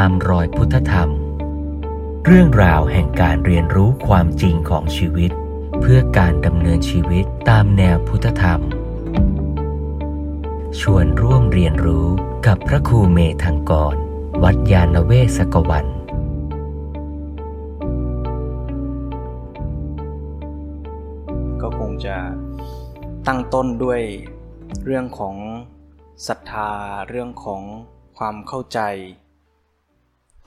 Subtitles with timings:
[0.00, 1.10] ตามรอยพุทธธรรม
[2.26, 5.30] เรื่องราวแห่งการเรียนรู้ความจริงของชีวิต
[5.80, 8.60] เพื่อการดำเนินชีวิตตามแนวพุทธธรรม
[10.80, 12.06] ชวนร่วมเรียนรู้
[12.46, 13.96] กับพระครูเมธังกร
[14.42, 15.86] วัดยาณเวศกวัน
[21.60, 22.16] ก็คงจะ
[23.26, 24.00] ตั้งต้นด้วย
[24.84, 25.36] เรื่องของ
[26.26, 26.70] ศรัทธา
[27.08, 27.62] เรื่องของ
[28.18, 28.80] ความเข้าใจ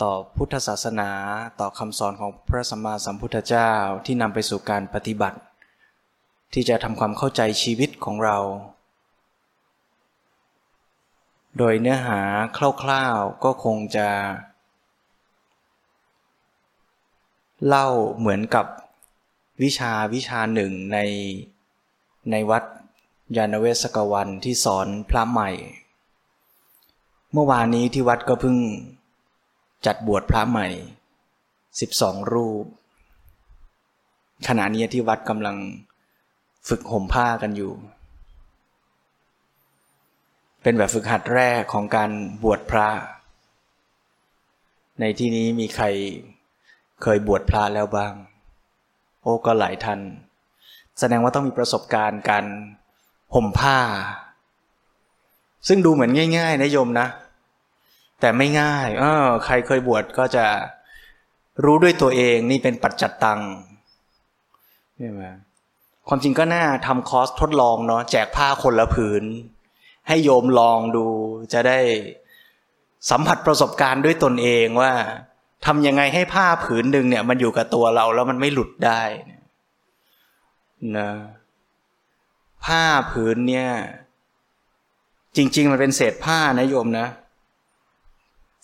[0.01, 1.11] ต่อพุทธศาสนา
[1.59, 3.71] ต่อคำสอนของพระสัมมาสัมพุทธเจ้า
[4.05, 5.39] ที่นำไปสู่การปฏิบัติ
[6.53, 8.37] ที่จะทำความเข้าใจชีวิตของเรา
[11.57, 12.19] โดยเนื้อหา
[12.81, 14.09] คร่าวๆก็คงจะ
[17.67, 18.65] เล่าเหมือนกับ
[19.63, 20.97] วิชาวิชาหนึ่งใน
[22.31, 22.63] ในวัด
[23.37, 25.49] ยานเวศกวันที่สอนพระใหม่
[27.33, 28.57] เมื่อวานนี้ที่วัดก็เพิ่ง
[29.85, 30.67] จัดบวชพระใหม่
[31.49, 32.65] 12 รูป
[34.47, 35.57] ขณะนี้ที่วัดกำลัง
[36.67, 37.73] ฝึกห่มผ้ากันอยู่
[40.61, 42.11] เป็นแบบฝึกหัดแรกของการ
[42.43, 42.87] บวชพระ
[44.99, 45.85] ในที่นี้มีใคร
[47.01, 48.13] เคยบวชพระแล้วบ้าง
[49.21, 49.99] โอ้ก็หลายท่าน
[50.99, 52.45] แสดงว่าต้องมีประสบการณ์การ
[53.33, 53.79] ห่มผ้า
[55.67, 57.07] ซึ่งดูเหมือนง่าย ๆนะโยมนะ
[58.19, 60.45] แต่ไม่ง่าย เออ ใครเคยบวชก็จะ
[61.63, 63.41] รู้ด้วยตัวเองนี่เป็นปัจจัตตัง
[64.97, 65.23] ใช่ไหม
[66.07, 69.23] ความจริงก็น่าทำคอร์สทดลองเนาะแจกผ้าคนละผืน
[70.07, 71.05] ให้โยมลองดู
[71.53, 71.79] จะได้
[73.09, 74.93] สัมผัสประสบการณ์ด้วยตนเองว่า
[75.65, 79.01] ทำยังไงให้ผ้าผืนหนึ่งเนี่ย มันอยู่กับตัวเราแล้วมันไม่หลุดได้
[80.97, 81.09] นะ
[82.65, 83.69] ผ้าผืนเนี่ย
[85.37, 87.07] จริง ๆ มันเป็นเศษผ้านะโยมนะ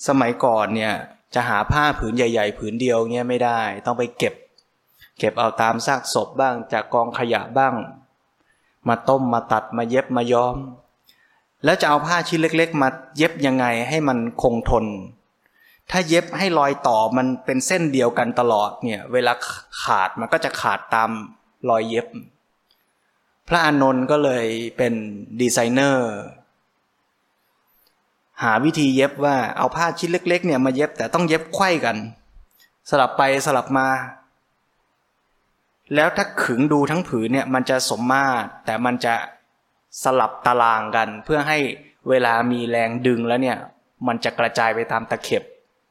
[0.07, 0.93] สมัยก่อนเนี่ย
[1.35, 4.33] จะหาผ้าผืนใหญ่ ๆ ผืนเดียวเนี่ยไม่ได้ ต้องไปเก็บ
[5.19, 7.73] เก็บเอาตามซากศพบ้าง จากกองขยะบ้าง
[8.87, 10.57] มาต้มมาตัดมาเย็บมาย้อม
[11.63, 14.85] แล้วจะเอาผ้าชิ้นเล็ก ๆ มาเย็บยังไงให้มันคงทน
[15.91, 19.33] ถ้าเย็บให้รอยต่อมันเป็นเส้นเดียวกันตลอดเนี่ย เวลา
[19.83, 21.09] ขาดมันก็จะขาดตาม
[21.69, 22.07] รอยเย็บ
[23.47, 24.45] พระอานนท์ก็เลย
[24.77, 24.93] เป็น
[25.41, 26.11] ดีไซเนอร์
[28.41, 31.97] หาวิธีเย็บว่าเอาผ้าชิ้นเล็ก ๆ เนี่ยมาเย็บแต่ต้องเย็บไขว้กัน
[32.89, 33.87] สลับไปสลับมา
[35.95, 39.15] แล้วถ้าขึงดูทั้งผืนเนี่ยมันจะสมมาตรแต่มันจะ
[40.03, 41.57] สลับตารางกัน เพื่อให้
[42.09, 43.57] เวลามีแรงดึงแล้วเนี่ย
[44.07, 45.43] มันจะกระจายไปตามตะเข็บ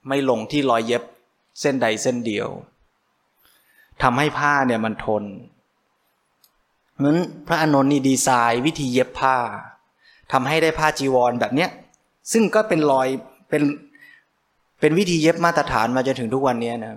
[0.09, 1.03] ไม่ลงที่รอยเย็บ
[1.61, 2.49] เส้นใดเส้นเดียว
[4.03, 5.25] ทำให้ผ้าเนี่ยมันทน
[6.97, 7.17] เหมือน
[7.47, 9.37] พระอนนท์นี่ดีไซน์วิธีเย็บผ้า
[10.33, 11.71] ทำให้ได้ผ้าจีวรแบบเนี้ย
[12.33, 13.09] ซึ่งก็เป็นรอย
[13.49, 13.63] เป็น
[14.81, 16.95] เป็นวิธีเย็บมาตรฐานมาจนถึงทุกวันนี้นะ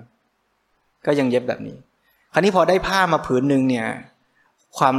[1.06, 1.76] ก็ยังเย็บแบบนี้
[2.32, 3.86] คราวนี้พอได้ผ้ามาผืนหนึ่งเนี่ย
[4.78, 4.96] ความ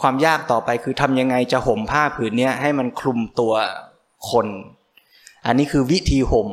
[0.00, 3.54] ความยากต่อไปคือทำยังไงจะห่มผ้าผืนนี้ให้มันคลุมตัว
[4.30, 4.46] คน
[5.46, 6.48] อันนี้คือวิธีห่ม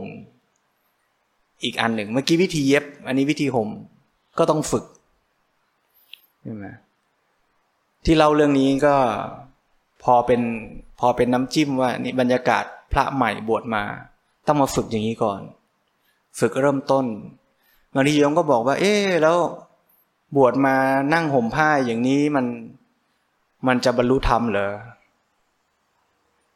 [1.64, 3.70] อีกอันหนึ่ง เมื่อกี้วิธีเย็บ อันนี้วิธีห่ม
[4.38, 4.86] ก็ต้องฝึก
[6.44, 6.66] ใช่ไหม
[8.06, 8.96] ที่เล่าเรื่องนี้ก็
[10.04, 10.42] พอเป็น
[11.00, 13.84] พอเป็นน้ำจิ้มว่านี่บรรยากาศพระใหม่บวชมา
[14.48, 15.42] ต้องมาฝึกอย่างนี้ก่อน
[16.40, 17.06] ฝึกเริ่มต้น
[17.94, 19.38] บางทีโยมก็บอกว่า เอ๊แล้ว
[20.36, 20.76] บวชมา
[21.14, 22.46] นั่งห่มผ้าอย่างนี้มัน
[23.68, 24.72] มันจะบรรลุธรรมเหรอ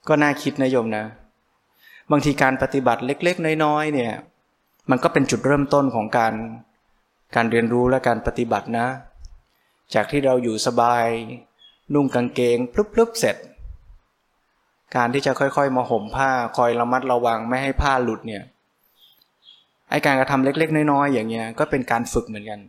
[0.08, 1.06] ก็น่าคิดนะโยมนะ
[2.12, 4.14] บางทีการปฏิบัติเล็ก ๆ น้อยๆเนี่ย
[4.90, 6.34] มันก็เป็นจุดเริ่มต้นของการ
[7.36, 8.88] การเรียนรู้และการปฏิบัตินะ
[9.94, 11.06] จากที่เราอยู่สบาย
[11.94, 13.36] นุ่งกางเกงพลุบๆเสร็จ
[14.96, 18.44] การที่จะค่อยๆมาห่มผ้าคอยระมัดระวังไม่ให้ผ้าหลุดเนี่ย
[19.90, 22.60] ไอการกระทำเล็ก ๆ น้อยๆอย่างเงี้ยก็เป็นการฝึกเหมือนกัน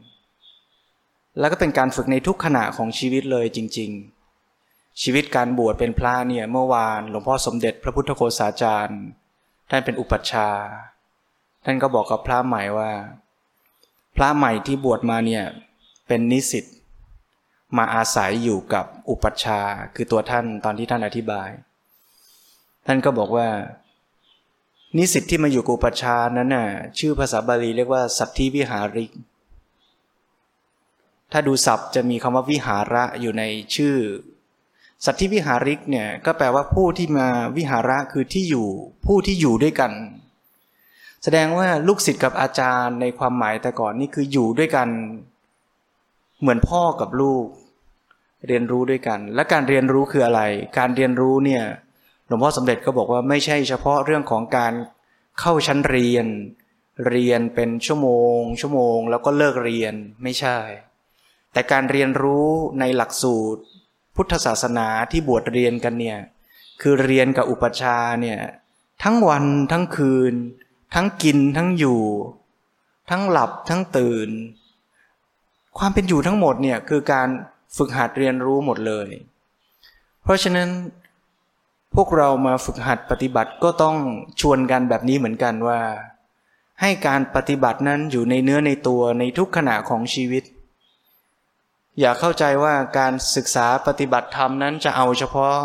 [1.38, 9.00] แล้วก็เป็นการฝึกในทุกขณะของชีวิตเลยจริง ๆ ชีวิตการบวชเป็นพระเนี่ยเมื่อวานหลวงพ่อสมเด็จพระพุทธโฆษาจารย์
[9.70, 10.68] ท่านเป็นอุปัชฌาย์
[11.64, 12.90] ท่านก็บอกกับพระใหม่ว่า
[14.16, 15.44] พระใหม่ที่บวชมาเนี่ย
[16.08, 16.64] เป็นนิสิต
[17.76, 21.50] มาอาศัยอยู่กับอุปัชฌาย์คือตัวท่านตอนที่ท่านอธิบาย
[22.86, 23.48] ท่านก็บอกว่า
[24.96, 26.68] นิสิตที่มาอยู่กับอุปัชฌาย์นั้นน่ะ
[26.98, 29.12] ชื่อภาษาบาลีเรียกว่า สัตธิวิหาริก
[31.32, 33.42] ถ้าดูศัพท์จะมีคำว่าวิหาระอยู่ใน
[33.74, 33.96] ชื่อ
[35.04, 38.68] สัตธิวิหาริกเนี่ยก็แปลว่าผู้ที่มาวิหาระคือที่อยู่
[39.06, 39.92] ผู้ที่อยู่ด้วยกัน
[41.22, 44.88] แสดงว่าลูกศิษย์กับอาจารย์ในความหมายแต่ก่อนนี่คืออยู่ด้วยกัน
[46.40, 47.44] เหมือนพ่อกับลูก
[48.46, 50.42] เรียนรู้ด้วยกัน และการเรียนรู้คืออะไร
[50.78, 51.64] การเรียนรู้เนี่ย
[52.26, 54.72] หลวงพ่อสมเด็จก็บอกว่าไม่ใช่เฉพาะเรื่องของการ
[55.40, 56.26] เข้าชั้นเรียน
[57.08, 60.58] เรียนเป็นชั่วโมง ชั่วโมง แล้วก็เลิกเรียนไม่ใช่
[61.52, 62.48] แต่การเรียนรู้
[62.80, 63.62] ในหลักสูตร
[64.16, 66.18] พุทธศาสนาที่บวชเรียนกันเนี่ย
[66.80, 68.38] คือเรียนกับอุปชาเนี่ย
[69.02, 70.34] ทั้งวันทั้งคืน
[70.94, 72.02] ทั้งกินทั้งอยู่
[73.10, 74.30] ทั้งหลับทั้งตื่น
[75.78, 77.28] ความเป็นอยู่ทั้งหมดเนี่ยคือการ
[77.76, 79.08] ฝึกหัดเรียนรู้หมดเลย
[80.22, 80.68] เพราะฉะนั้น
[81.94, 83.96] พวกเรามาฝึกหัดปฏิบัติก็ต้อง
[84.40, 85.80] ชวนกันแบบนี้เหมือนกันว่า
[86.80, 90.44] ให้การปฏิบัตินั้นอยู่ในเนื้อในตัวในทุกขณะของชีวิต
[92.00, 95.56] อย่าเข้าใจว่าการศึกษาปฏิบัติธรรมนั้นจะเอาเฉพาะ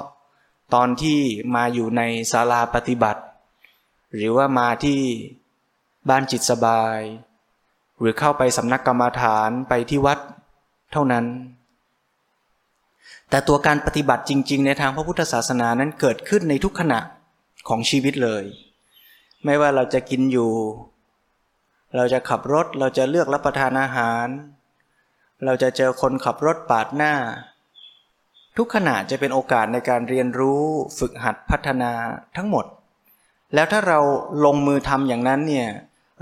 [0.73, 1.19] ตอนที่
[1.55, 2.01] มาอยู่ใน
[2.31, 3.21] ศาลาปฏิบัติ
[4.15, 4.99] หรือว่ามาที่
[6.09, 6.99] บ้านจิตสบาย
[8.03, 10.19] รือเข้าไปสำนักกรรมฐานไปที่วัด
[10.91, 11.25] เท่านั้น
[13.29, 16.99] แต่ตัวการปฏิบัติจริง ๆ ในทางพระพุทธศาสนานั้นเกิดขึ้นในทุกขณะ
[17.67, 18.43] ของชีวิตเลย
[19.45, 20.51] ไม่ว่าเราจะกินอยู่
[21.95, 24.27] เราจะขับรถเราจะเลือกรับประทานอาหาร
[25.45, 27.13] เราจะเจอคนขับรถปาดหน้า
[28.57, 30.61] ทุกขณะจะเป็นโอกาสในการเรียนรู้
[30.99, 31.91] ฝึกหัดพัฒนา
[32.35, 32.65] ทั้งหมด
[33.53, 33.99] แล้วถ้าเรา
[34.45, 35.69] ลงมือทำอย่างนั้นเนี่ย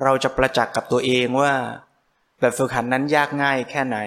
[0.03, 1.53] เราจะประจักษ์กับตัวเองว่า
[2.39, 3.97] แบบฝึกหัดนั้นยากง่ายแค่ไหน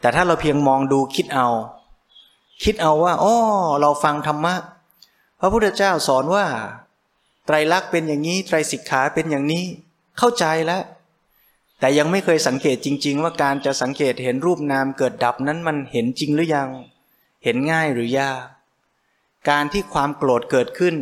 [0.00, 1.48] แต่ถ้าเราเพียงมองดูคิดเอา
[2.64, 3.34] คิดเอาว่าอ๋อ
[3.80, 4.54] เราฟังธรรมะ
[5.40, 6.46] พระพุทธเจ้าสอนว่า
[7.46, 9.64] ไตรลักษณ์เป็นอย่างนี้ ไตรสิกขาเป็นอย่างนี้
[10.18, 10.82] เข้าใจแล้ว
[11.78, 16.70] แต่ยังไม่เคยสังเกตจริง ๆ ว่าการจะสังเกตเห็นรูปนามเกิดดับนั้นมันเห็นจริงหรือยัง
[17.44, 18.44] เห็นง่ายหรือยาก
[19.50, 20.96] การที่ความโกรธเกิดขึ้น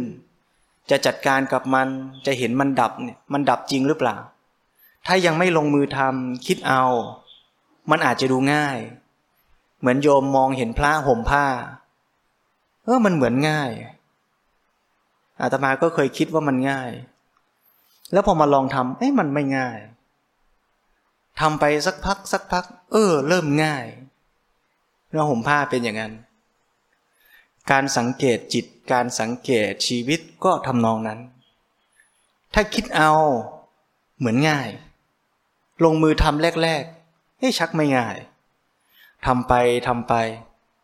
[0.90, 1.88] จะจัดการกับมัน
[2.26, 4.16] จะเห็นมันดับเนี่ยมันดับจริงหรือเปล่า
[5.06, 6.84] ถ้ายังไม่ลงมือทำคิดเอา
[7.90, 8.78] มันอาจจะดูง่าย
[9.80, 11.46] เหมือนโยมมองเห็นพระห่มผ้า
[12.84, 13.70] เออมันเหมือนง่าย
[15.40, 16.90] อาตมาก็เคยคิดว่ามันง่าย
[18.12, 19.78] แล้วพอมาลองทำเอ้มันไม่ง่าย
[21.40, 23.84] ทำไปสักพักสักพัก เออ เริ่มง่าย
[25.10, 26.12] เรื่องห่มผ้าเป็นอย่างนั้น
[27.70, 31.20] การสังเกตจิต การสังเกตชีวิตก็ทำนองนั้น
[32.54, 33.12] ถ้าคิดเอา
[34.18, 34.68] เหมือนง่าย
[35.84, 38.16] ลงมือทำแรกๆเฮ้ชักไม่ง่าย
[39.26, 39.52] ทำไป
[39.88, 40.14] ทำไป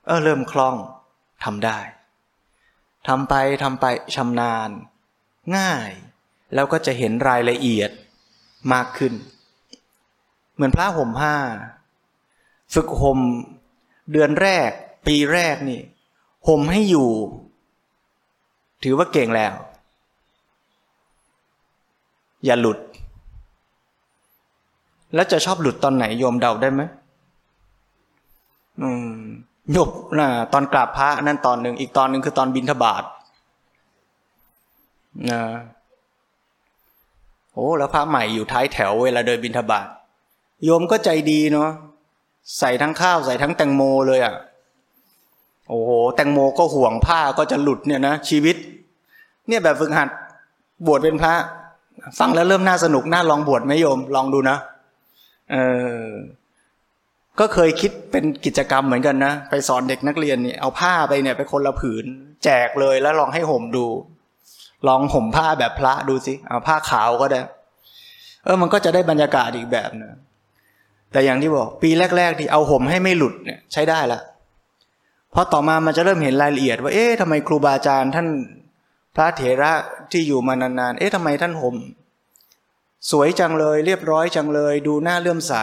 [0.07, 0.77] เออเริ่มคล่อง
[1.45, 1.79] ทำได้
[3.09, 4.71] ทำไปทำไปชำนาญ
[5.57, 5.91] ง่าย
[6.55, 7.91] แล้วก็จะเห็นรายละเอียด
[8.73, 9.15] มากขึ้น
[10.55, 11.37] เหมือนพระห่มผ้า
[12.75, 13.21] ฝึกห่ม
[14.13, 14.71] เดือนแรก
[15.07, 15.81] ปีแรกนี่
[16.49, 17.11] ห่มให้อยู่
[18.89, 19.53] ถือว่าเก่งแล้ว
[22.45, 22.79] อย่าหลุด
[25.15, 26.83] แล้วจะชอบหลุดตอนไหนโยมเดาได้ไหม
[28.81, 29.17] อืม
[29.77, 33.05] ยบนะตอนกราบพระนั่นตอนหนึ่งอีกตอนหนึ่งคือตอนบินทบาท
[35.31, 35.43] นะ
[37.53, 39.87] โอ้แล้วพระใหม่อยู่ท้ายแถวเวลาเดินบินทบาท
[40.65, 41.71] โยมก็ใจดีเนาะ
[42.59, 44.35] ใส่ทั้งข้าวใส่ทั้งแตงโมเลยอะ
[45.69, 48.57] โอ้โหแตงโมก็ห่วงผ้าก็จะหลุดเนี่ยนะชีวิต
[49.49, 50.09] เนี่ยแบบฝึกหัด
[50.87, 51.35] บวชเป็นพระ
[52.19, 54.57] ฟังแล้วเริ่มน่าสนุกน่าลองบวชไหมโยม ลองดูนะ
[55.51, 55.57] เอ
[56.05, 56.09] อ
[57.41, 62.05] ก็เคยคิดเป็นกิจกรรมเหมือนกันนะ ไปสอนเด็กนักเรียนเนี่ยเอาผ้าไปเนี่ยไปคนละผืน
[62.45, 63.87] แจกเลยแล้วลองให้ห่มดู
[64.89, 67.41] ลองห่มผ้าแบบพระดูสิเอาผ้าขาวก็ได้
[68.45, 70.17] เออมันก็จะได้บรรยากาศอีกแบบนะ
[71.13, 74.21] แต่อย่างที่บอก ปีแรก ๆ ที่เอาห่มให้ไม่หลุดเนี่ยใช้ได้ละ
[75.39, 78.29] พอต่อมามันจะเริ่มเห็นรายละเอียด ว่าเอ๊ะทำไมครูบาอาจารย์ท่าน
[79.15, 79.73] พระเถระ
[80.11, 81.77] ที่อยู่มานานๆ เอ๊ะทำไมท่านห่ม
[83.11, 85.55] สวยจังเลยเรียบร้อยจังเลย ดูหน้าเลื่อมใส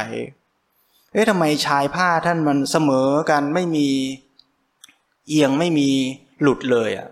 [1.13, 3.88] เอ๊ะทำไมชายผ้าท่านมันเสมอกันไม่มี
[5.30, 5.89] เอียงไม่มี
[6.42, 7.08] หลุดเลยอะ่ะ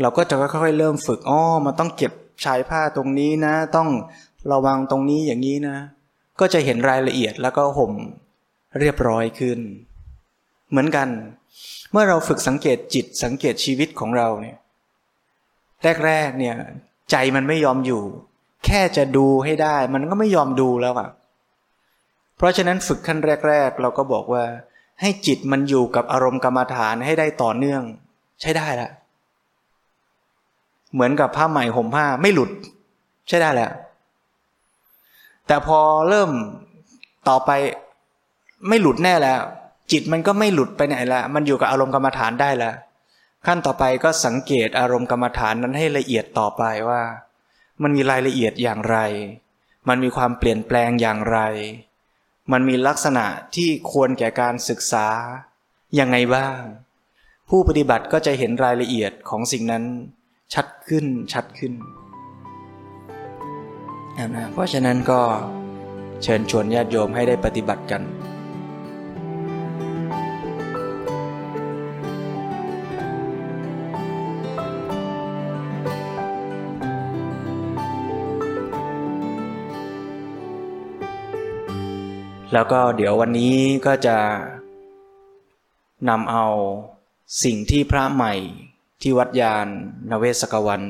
[0.00, 2.12] เราก็จะค่อยๆเริ่มฝึกอ๋อมันต้องเก็บ
[2.44, 3.88] ชายผ้าตรงนี้นะ ต้อง
[4.52, 5.76] ระวังตรงนี้อย่างนี้นะ
[6.40, 7.92] ก็จะเห็นรายละเอียดแล้วก็ห่ม
[8.80, 9.58] เรียบร้อยขึ้น
[10.70, 11.08] เหมือนกัน
[11.92, 14.58] เมื่อเราฝึกสังเกตจิตสังเกตชีวิตของเราเนี่ย
[16.06, 16.56] แรกๆเนี่ย
[17.10, 18.02] ใจมันไม่ยอมอยู่
[18.66, 21.08] แค่จะดูให้ได้ มันก็ไม่ยอมดูแล้วอะ
[22.36, 23.18] เพราะฉะนั้นฝึกขั้น
[23.48, 24.44] แรก ๆ เราก็บอกว่า
[25.00, 27.82] ให้จิตมันอยู่กับอารมณ์กรรมฐานให้ได้ต่อเนื่อง
[28.40, 28.90] ใช้ได้ละ
[30.92, 32.50] เหมือนกับผ้าใหม่ห่มผ้าไม่หลุด
[33.28, 33.72] ใช้ได้แหล้ว
[35.46, 35.78] แต่พอ
[36.08, 36.30] เริ่ม
[37.28, 37.50] ต่อไป
[38.68, 39.40] ไม่หลุดแน่แล้ว
[39.92, 42.74] จิตมันก็ไม่หลุดไปไหนละ มันอยู่กับอารมณ์กรรมฐานได้ล้ว
[43.46, 47.02] ขั้นต่อไปก็สังเกตอารมณ์กรรมฐานนั้นให้ละเอียดต่อไปว่า
[47.82, 48.98] มันมีรายละเอียดอย่างไร
[49.88, 51.38] มันมีความเปลี่ยนแปลงอย่างไร
[52.52, 53.26] มันมีลักษณะ
[53.56, 55.06] ที่ควรแก่การศึกษา
[55.98, 56.58] ยังไงบ้าง
[57.50, 59.84] ผู้ปฏิบัติก็จะเห็นรายละเอียดของสิ่งนั้น
[60.54, 61.72] ชัดขึ้นชัดขึ้น
[64.36, 65.20] นะเพราะฉะนั้นก็
[66.22, 68.02] เชิญชวนญาติโยมให้ได้ปฏิบัติกัน
[82.54, 83.56] แล้วก็เดี๋ยววันนี้
[83.86, 84.18] ก็จะ
[86.08, 86.46] นำเอา
[87.44, 88.34] สิ่งที่พระใหม่
[89.02, 89.66] ที่วัดยาน
[90.10, 90.82] นเวศกวัน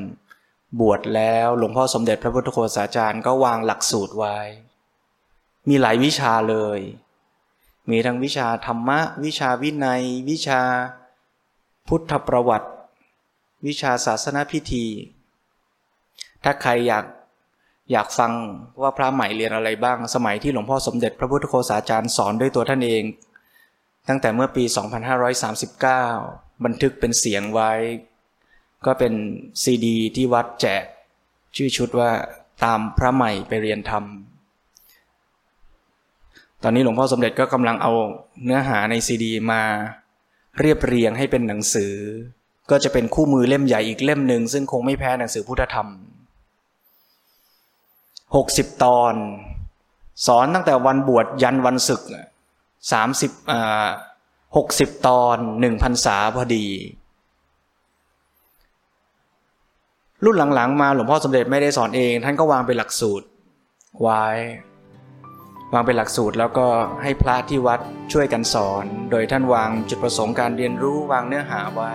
[0.79, 4.37] บวชแล้วหลวงพ่อสมเด็จพระพุทธโฆษาจารย์ก็วางหลักสูตรไว้
[5.69, 6.79] มีหลายวิชาเลย
[7.89, 10.61] มีทั้งวิชาธรรมะ วิชาวินัย วิชา
[11.87, 12.69] พุทธประวัติ
[13.65, 14.85] วิชาศาสนาพิธี
[16.43, 17.05] ถ้าใครอยาก
[17.91, 18.31] อยากฟัง
[18.81, 23.03] ว่าพระใหม่เรียนอะไรบ้างสมัยที่หลวงพ่อสมเด็จพระพุทธโฆษาจารย์สอนด้วยตัวท่านเอง
[24.07, 24.63] ตั้งแต่เมื่อปี
[25.43, 27.71] 2539 บันทึกเป็นเสียงไว้
[28.85, 29.13] ก็เป็น
[29.63, 30.83] ซีดี ที่วัดแจก
[31.55, 32.11] ชื่อชุดว่า
[32.63, 34.03] ตามพระใหม่ไปเรียนธรรม
[36.63, 37.91] ตอนนี้หลวงพ่อสมเด็จก็กำลังเอา
[38.45, 39.61] เนื้อหาในซีดี มา
[40.59, 41.93] เรียบเรียงให้เป็นหนังสือ
[42.71, 45.87] ก็จะเป็นคู่มือเล่มใหญ่อีกเล่มหนึ่งซึ่งคงไม่แพ้หนังสือพุทธธรรม
[48.35, 49.13] หกสิบตอน
[50.27, 52.01] สอนตั้งแต่วันบวชยันวันศึก
[52.91, 53.87] สามสิบอ่า
[54.57, 56.67] หกสิบตอนหนึ่งพันษาพอดี
[60.23, 63.25] รุ่นหลังๆ มาหลวงพ่อสมเด็จไม่ได้สอนเอง ท่านก็วางเป็นหลักสูตร
[64.01, 64.25] ไว้
[65.73, 66.67] วางเป็นหลักสูตรแล้วก็
[67.03, 67.79] ให้พระที่วัด
[68.13, 71.91] ช่วยกันสอน โดยท่านวางจุดประสงค์การเรียนรู้วางเนื้อหาไว้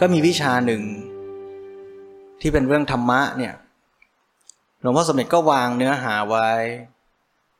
[0.00, 0.82] ก็มีวิชาหนึ่ง
[2.40, 3.54] ที่เป็นเรื่องธรรมะเนี่ย
[4.80, 6.50] หลวงพ่อสมเด็จก็วางเนื้อหาไว้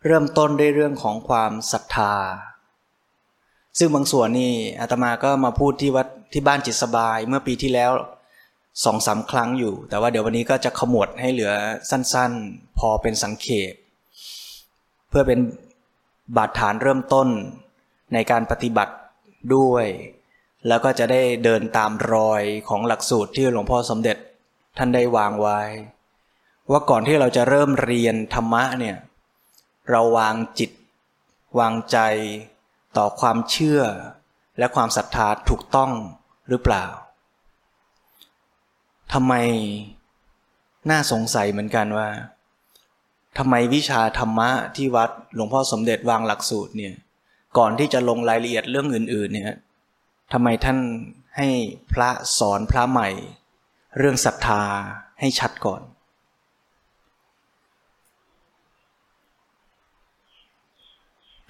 [0.06, 2.14] เริ่มต้นด้วยเรื่องของความศรัทธา
[3.78, 7.92] ซึ่งบางส่วนนี่อาตมาก็มาพูดที่วัดที่บ้านจิตสบายเมื่อปีที่แล้ว
[8.84, 11.52] สองสาครั้งอยู่ แต่ว่าเดี๋ยววันนี้ก็จะขมวดให้เหลือ
[11.90, 13.74] สั้นๆ พอเป็นสังเขป
[15.08, 15.40] เพื่อเป็น
[16.36, 17.28] บาดฐานเริ่มต้น
[18.14, 18.94] ในการปฏิบัติ
[19.54, 19.86] ด้วย
[20.68, 24.16] แล้วก็จะได้เดินตามรอยของหลักสูตรที่หลวงพ่อสมเด็จ
[24.78, 25.60] ท่านได้วางไว้
[26.70, 28.96] ว่าก่อนที่เราจะเริ่มเรียนธรรมะเนี่ย
[29.90, 30.70] เราวางจิต
[31.58, 31.98] วางใจ
[32.96, 33.82] ต่อความเชื่อ
[34.58, 35.92] และความศรัทธาถูกต้อง
[36.48, 36.84] หรือเปล่า
[39.12, 39.34] ทำไม
[40.90, 42.08] น่าสงสัยเหมือนกันว่า
[43.38, 46.94] ทำไมวิชาธรรมะที่วัดหลวงพ่อสมเด็จวางหลักสูตรเนี่ย
[47.58, 49.56] ก่อนที่จะลงรายละเอียดเรื่องอื่น ๆ เนี่ย
[50.32, 50.78] ทำไมท่าน
[51.36, 51.48] ให้
[51.92, 53.08] พระสอนพระใหม่
[53.98, 54.62] เรื่องศรัทธา
[55.20, 55.82] ให้ชัดก่อน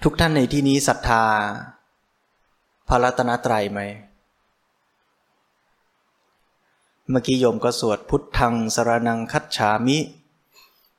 [0.03, 1.23] ทุกท่านในที่นี้ศรัทธา
[2.87, 3.79] พระรัตนตรัยไหม
[7.09, 9.97] เมื่อกี้โยมก็สวดพุทธังสรนังคัจฉามิ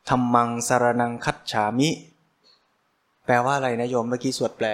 [0.08, 1.88] ธรรมังสรนังคัจฉามิ
[3.24, 4.68] แปลว่าอะไรนะโยมเมื่อกี้สวดแปล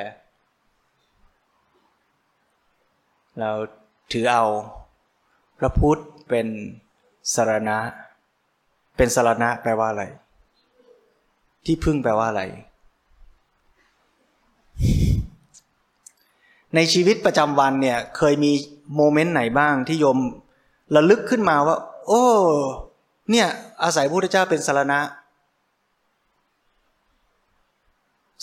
[3.41, 3.51] เรา
[4.13, 4.45] ถือเอา
[5.59, 6.47] พระพุทธเป็น
[7.35, 7.79] สารณะ
[8.97, 10.05] เป็นสารณะแปลว่าอะไร
[11.65, 12.43] ที่พึ่งแปลว่าอะไร
[16.75, 18.53] ในชีวิตประจำวันเนี่ย เคยมี
[18.97, 20.19] โมเมนต์ไหนบ้างที่โยม
[20.97, 21.77] ระลึกขึ้นมาว่า
[22.07, 22.25] โอ้
[23.31, 23.49] เนี่ย
[23.83, 25.01] อาศัยพระพุทธเจ้าเป็นสารณะ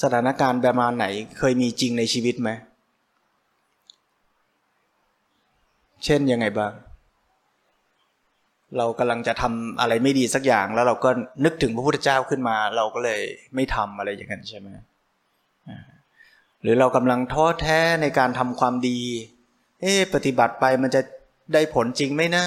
[0.01, 1.05] สถานการณ์ประมาณไหน
[1.37, 2.49] เคยมีจริงในชีวิตไหม
[6.03, 6.73] เช่นยังไงบ้าง
[8.77, 11.09] เรากำลังจะทำอะไรไม่ดีสักอย่าง แล้วเราก็
[11.45, 13.21] นึกถึงพระพุทธเจ้าขึ้นมา เราก็เลย
[13.55, 14.67] ไม่ทำอะไรอย่างนั้นใช่ไหม
[16.61, 18.99] หรือเรากำลังท้อแท้ในการทำความดี
[19.81, 21.01] เอ๊ปฏิบัติไปมันจะ
[21.53, 22.45] ได้ผลจริงไหมนะ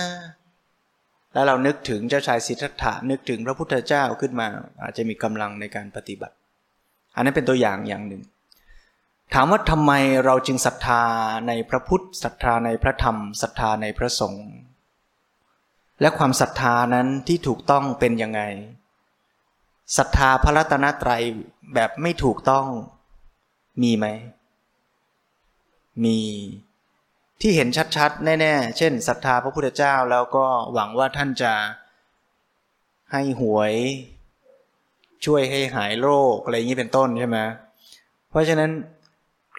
[1.35, 4.47] แล้วเรานึกถึงเจ้าชายสิทธัตถะนึกถึงพระพุทธเจ้าขึ้นมา
[4.83, 6.35] อาจจะมีกำลังในการปฏิบัติ
[7.15, 8.23] อันนั้นเป็นตัวอย่างอย่างหนึ่ง
[9.35, 9.93] ถามว่าทำไม
[10.25, 11.03] เราจึงศรัทธา
[11.49, 14.47] ในพระพุทธศรัทธาในพระธรรมศรัทธาในพระสงฆ์
[16.01, 18.41] และความศรัทธานั้นที่ถูกต้องเป็นยังไง
[19.97, 21.23] ศรัทธาพระรัตนตรัย
[21.75, 22.67] แบบไม่ถูกต้อง
[23.83, 24.07] มีไหม
[26.05, 26.19] มี
[27.41, 31.53] ที่เห็นชัดๆ แน่ๆ เช่นศรัทธาพระพุทธเจ้าแล้วก็หวังว่าท่านจะ
[33.13, 33.75] ให้หวย
[35.25, 37.39] ช่วยให้หายโรคอะไรอย่างนี้เป็นต้นใช่ไหม
[38.31, 38.71] เพราะฉะนั้น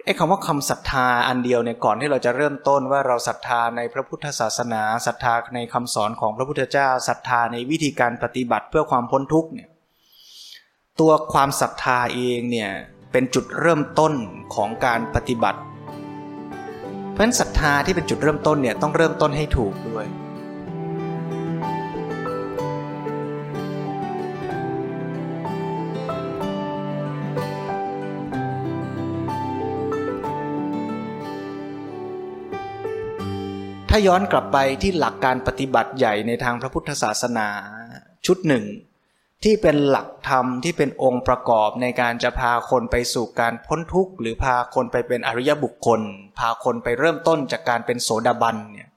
[0.05, 9.69] ไอ้คำว่าคำศรัทธาอันเดียวเนี่ยก่อนที่เราจะเริ่มต้นว่าเราศรัทธาในพระพุทธศาสนาศรัทธาในคำสอนของพระพุทธเจ้าศรัทธาในวิธีการปฏิบัติเพื่อความพ้นทุกข์เนี่ย
[10.99, 12.69] ตัวความศรัทธาเองเนี่ย
[13.11, 14.13] เป็นจุดเริ่มต้น
[14.55, 15.59] ของการปฏิบัติ
[17.11, 20.05] เพราะฉะนั้นศรัทธาที่เป็นจุดเริ่มต้นเนี่ยต้องเริ่มต้นให้ถูกด้วย
[33.89, 37.47] ถ้าย้อนกลับไปที่หลักการปฏิบัติใหญ่ในทางพระพุทธศาสนา
[38.25, 38.65] ชุดหนึ่ง
[39.43, 46.01] ที่เป็นหลักธรรมที่เป็นองค์ประกอบในการจะพาคนไปสู่การพ้นทุกข์ หรือพาคนไปเป็นอริยบุคคล
[46.39, 48.89] พาคนไปเริ่มต้นจากการเป็นโสดาบันเนี่ย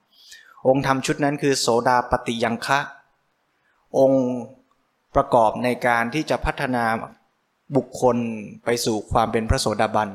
[0.67, 2.79] องค์ธรรมชุดนั้นคือโสดาปฏิยังคะ
[3.99, 4.25] องค์
[5.15, 6.83] ประกอบในการที่จะพัฒนา
[7.75, 8.17] บุคคล
[8.65, 10.09] ไปสู่ความเป็นพระโสดาบัน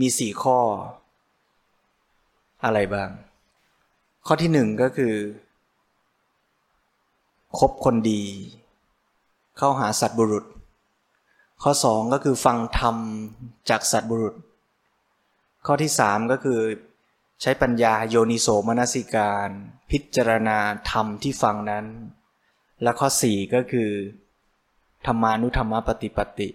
[0.00, 0.58] มีสี่ข้อ
[2.64, 3.10] อะไรบ้าง
[4.26, 5.14] ข้อที่หนึ่งก็คือ
[7.58, 8.22] คบคนดี
[9.56, 10.44] เข้าหาสัตบุรุษ
[11.62, 12.96] ข้อสองก็คือฟังธรรม
[13.70, 14.34] จากสัตบุรุษ
[15.66, 16.60] ข้อที่สามก็คือ
[17.42, 19.48] ใช้ปัญญาโยนิโสมนสิการ
[19.90, 20.58] พิจารณา
[20.90, 21.86] ธรรมที่ฟังนั้น
[22.82, 23.90] และข้อสี่ก็คือ
[25.06, 26.48] ธรรมานุธรรมปฏิปติ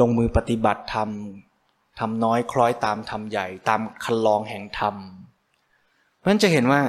[0.00, 1.10] ลงมือปฏิบัติธรรม
[1.98, 4.96] ทำน้อยคล้อยตามธรรมใหญ่ตามคันลองแห่งธรรม
[6.22, 6.82] เพราะฉะนั้นจะเห็นว่า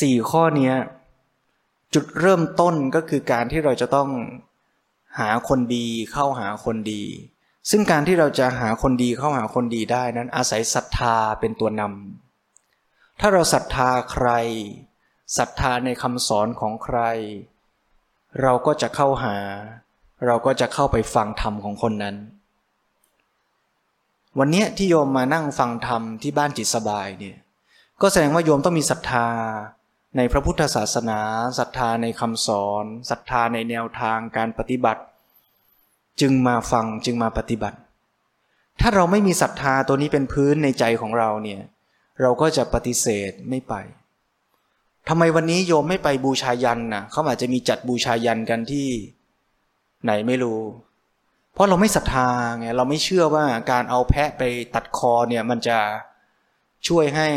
[0.00, 0.72] สี่ข้อนี้
[1.94, 4.10] จุดเริ่มต้นก็คือการที่เราจะต้อง
[5.18, 7.02] หาคนดีเข้าหาคนดี
[7.70, 14.28] ซึ่งการที่เราจะหาคนดีเข้าหาคนดีได้นั้น อาศัยศรัทธาเป็นตัวนำถ้าเราศรัทธาใคร
[15.38, 16.98] ศรัทธาในคำสอนของใคร
[18.42, 19.36] เราก็จะเข้าหา
[20.26, 22.16] เราก็จะเข้าไปฟังธรรมของคนนั้น
[24.38, 27.36] วันนี้ที่โยมมานั่งฟังธรรมที่บ้านจิตสบายเนี่ย
[28.02, 29.28] ก็แสดงว่าโยมต้องมีศรัทธา
[30.16, 31.20] ในพระพุทธศาสนา
[31.58, 35.02] ศรัทธาในคำสอนศรัทธาในแนวทางการปฏิบัติ
[36.20, 37.78] จึงมาฟังจึงมาปฏิบัติ
[38.80, 41.62] ถ้าเราไม่มีศรัทธาตัวนี้เป็นพื้นในใจของเราเนี่ย
[42.20, 43.74] เราก็จะปฏิเสธไม่ไป
[45.08, 48.88] ทำไมวันนี้โยมไม่ไปบูชายันนะเขาอาจจะมีจัดบูชายันกันที่
[50.04, 50.60] ไหนไม่รู้
[51.52, 54.42] เพราะเราไม่ศรัทธาไงเราไม่เชื่อว่าการเอาแพะไป
[54.74, 55.78] ตัดคอเนี่ยมันจะ
[56.88, 57.28] ช่วยให้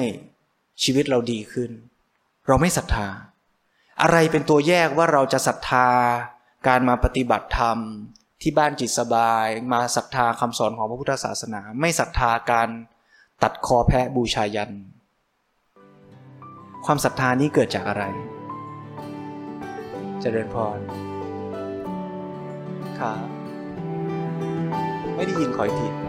[0.84, 1.72] ชีวิตเราดีขึ้น
[2.48, 3.08] เราไม่ศรัทธา
[4.02, 5.88] อะไรเป็นตัวแยกว่าเราจะศรัทธา
[6.68, 7.78] การมาปฏิบัติธรรม
[8.42, 12.70] ที่บ้านจิตสบาย มาศรัทธาคำสอนของพระพุทธศาสนา ไม่ศรัทธาการ
[13.44, 14.72] ตัดคอแพะบูชายัน
[16.86, 18.04] ความศรัทธานี้เกิดจากอะไร
[20.22, 20.80] เจริญพร
[23.00, 23.26] ครับ
[25.16, 26.03] ไม่ได้ยินขอยที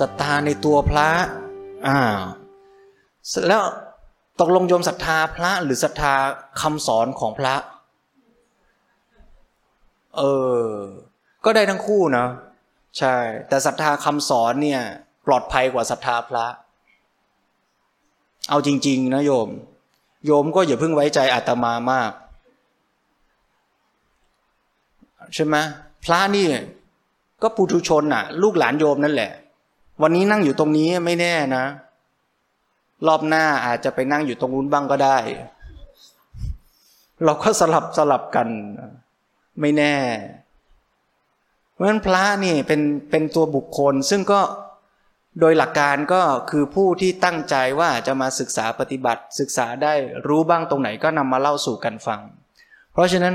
[0.00, 1.08] ศรัทธาในตัวพระ
[1.86, 2.00] อ่า
[3.48, 3.62] แล้ว
[4.40, 6.14] ตกลงโยมศรัทธาพระหรือศรัทธา
[6.60, 7.54] คำสอนของพระ
[10.18, 10.22] เอ
[10.62, 10.68] อ
[11.44, 12.26] ก็ได้ทั้งคู่นะ
[12.98, 13.16] ใช่
[13.48, 14.80] แต่ศรัทธาคำสอนเนี่ย
[15.26, 16.46] ปลอดภัยกว่าศรัทธาพระ
[18.48, 19.48] เอาจริง ๆ นะโยม
[20.26, 22.12] โยมก็อย่าเพิ่งไว้ใจอาตมามาก
[25.34, 25.56] ใช่ไหม
[26.04, 26.46] พระนี่
[27.42, 29.30] ก็ปุถุชนน่ะ ลูกหลานโยมนั่นแหละ
[30.02, 31.64] วันนี้นั่งอยู่ตรงนี้ไม่แน่นะ
[33.06, 35.18] รอบหน้าอาจจะไปนั่งอยู่ตรงนู้นบ้างก็ได้
[37.24, 38.48] เราก็สลับสลับกัน
[39.60, 39.94] ไม่แน่
[41.72, 42.80] เพราะฉะนั้นพระนี่เป็น
[43.10, 44.40] เป็นตัวบุคคล ซึ่งก็
[45.40, 49.94] โดยหลักการก็คือผู้ที่ตั้งใจว่าจะมาศึกษาปฏิบัติ ศึกษาได้
[50.26, 52.20] รู้บ้างตรงไหนก็นำมาเล่าสู่กันฟัง
[52.92, 53.34] เพราะฉะนั้น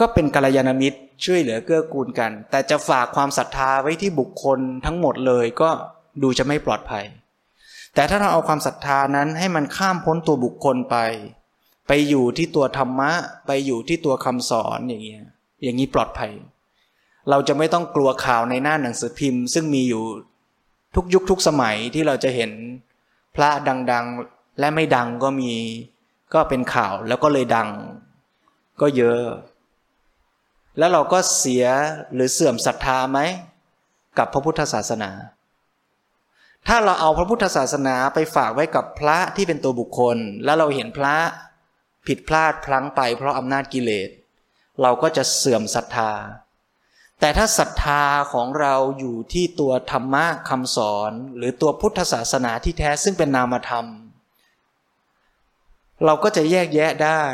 [0.00, 5.70] ก็เป็นกัลยาณมิตรช่วยเหลือเกื้อกูลกัน แต่จะฝากความศรัทธาไว้ที่บุคคลทั้งหมดเลยก็
[6.22, 7.04] ดูจะไม่ปลอดภัย
[7.94, 10.96] แต่ถ้าเราเอาความศรัทธานั้นให้มันข้ามพ้นตัวบุคคลไป
[11.88, 13.10] ไปอยู่ที่ตัวธรรมะ
[13.46, 15.24] ไปอยู่ที่ตัวคำสอนอย่างเงี้ย
[15.62, 16.32] อย่างนี้ปลอดภัย
[17.30, 20.04] เราจะไม่ต้องกลัวข่าวในหน้าหนังสือพิมพ์ ซึ่งมีอยู่
[20.94, 22.50] ทุกยุคทุกสมัยที่เราจะเห็น
[23.36, 25.52] พระดังๆ และไม่ดังก็มี
[26.34, 27.68] ก็เป็นข่าวแล้วก็เลยดัง
[28.80, 29.22] ก็เยอะ
[30.78, 31.64] แล้วเราก็เสีย
[32.14, 33.18] หรือเสื่อมศรัทธาไหม
[34.18, 35.10] กับพระพุทธศาสนา
[36.68, 41.16] ถ้าเราเอาพระพุทธศาสนาไปฝากไว้กับพระที่เป็นตัวบุคคล แล้วเราเห็นพระ
[42.06, 44.10] ผิดพลาดพลั้งไปเพราะอำนาจกิเลส
[44.82, 46.12] เราก็จะเสื่อมศรัทธา
[47.20, 53.86] แต่ถ้าศรัทธาของเราอยู่ที่ตัวธรรมะคำสอน หรือตัวพุทธศาสนาที่แท้ซึ่งเป็นนามธรรม
[56.04, 57.24] เราก็จะแยกแยะได้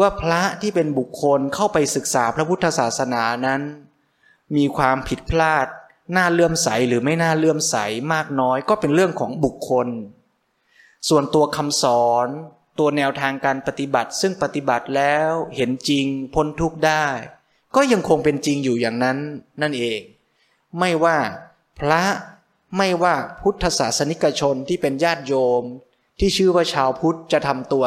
[0.00, 3.60] ว่าพระที่เป็นบุคคลเข้าไปศึกษาพระพุทธศาสนานั้น
[4.56, 5.66] มีความผิดพลาด
[6.16, 7.76] น่าเลื่อมใสหรือไม่น่าเลื่อมใส
[8.12, 9.88] มากน้อยก็เป็นเรื่องของบุคคล
[11.08, 12.28] ส่วนตัวคำสอน
[12.78, 17.06] ตัวแนวทางการปฏิบัติ ซึ่งปฏิบัติแล้วเห็นจริงพ้นทุกข์ได้
[17.76, 19.18] ก็ยังคงเป็นจริงอยู่อย่างนั้น
[19.62, 20.00] นั่นเอง
[20.78, 21.16] ไม่ว่า
[21.78, 22.02] พระ
[22.76, 25.62] ไม่ว่าพุทธศาสนิกชนที่เป็นญาติโยม
[26.18, 27.84] ที่ชื่อว่าชาวพุทธจะทำตัว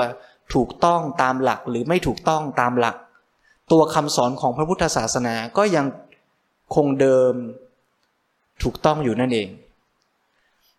[0.54, 2.96] ถูกต้องตามหลักหรือไม่ถูกต้องตามหลัก
[3.72, 5.86] ตัวคำสอนของพระพุทธศาสนาก็ยัง
[6.76, 7.34] คงเดิม
[8.64, 9.50] ถูกต้องอยู่นั่นเอง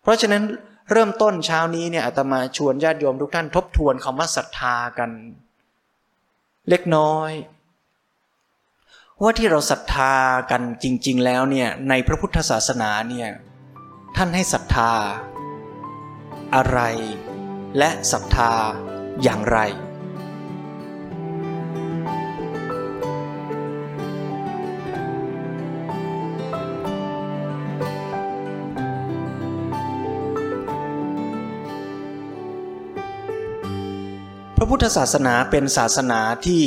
[0.01, 0.43] เพราะฉะนั้น
[0.91, 5.11] เริ่มต้นเช้านี้เนี่ยอาตมาชวนญาติโยมทุกท่านทบทวนคำว่าศรัทธากัน
[6.69, 7.31] เล็กน้อย
[9.21, 10.13] ว่าที่เราศรัทธา
[10.51, 13.29] กันจริง ๆ แล้วเนี่ยในพระพุทธศาสนาเนี่ย
[14.17, 14.91] ท่านให้ศรัทธา
[16.55, 16.79] อะไร
[17.77, 18.51] และศรัทธา
[19.23, 19.59] อย่างไร
[34.67, 36.63] ระพุทธศาสนาเป็นศาสนาที่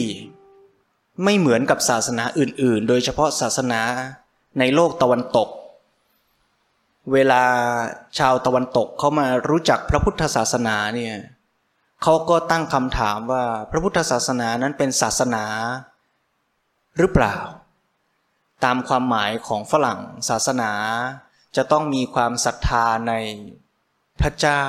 [1.24, 3.80] ไม่เหมือนกับศาสนาอื่น ๆ โดยเฉพาะศาสนา
[4.58, 5.48] ในโลกตะวันตก
[7.12, 7.42] เวลา
[8.18, 11.16] ชาวตะวันตกเขามารู้จักพระพุทธศาสนาเนี่ย
[12.02, 15.44] เขาก็ตั้งคำถามว่าพระพุทธศาสนานั้นเป็นศาสนา
[16.98, 17.36] หรือเปล่า
[18.64, 20.72] ตามความหมายของฝรั่งศาสนา
[21.56, 23.12] จะต้องมีความศรัทธาใน
[24.20, 24.64] พระเจ้า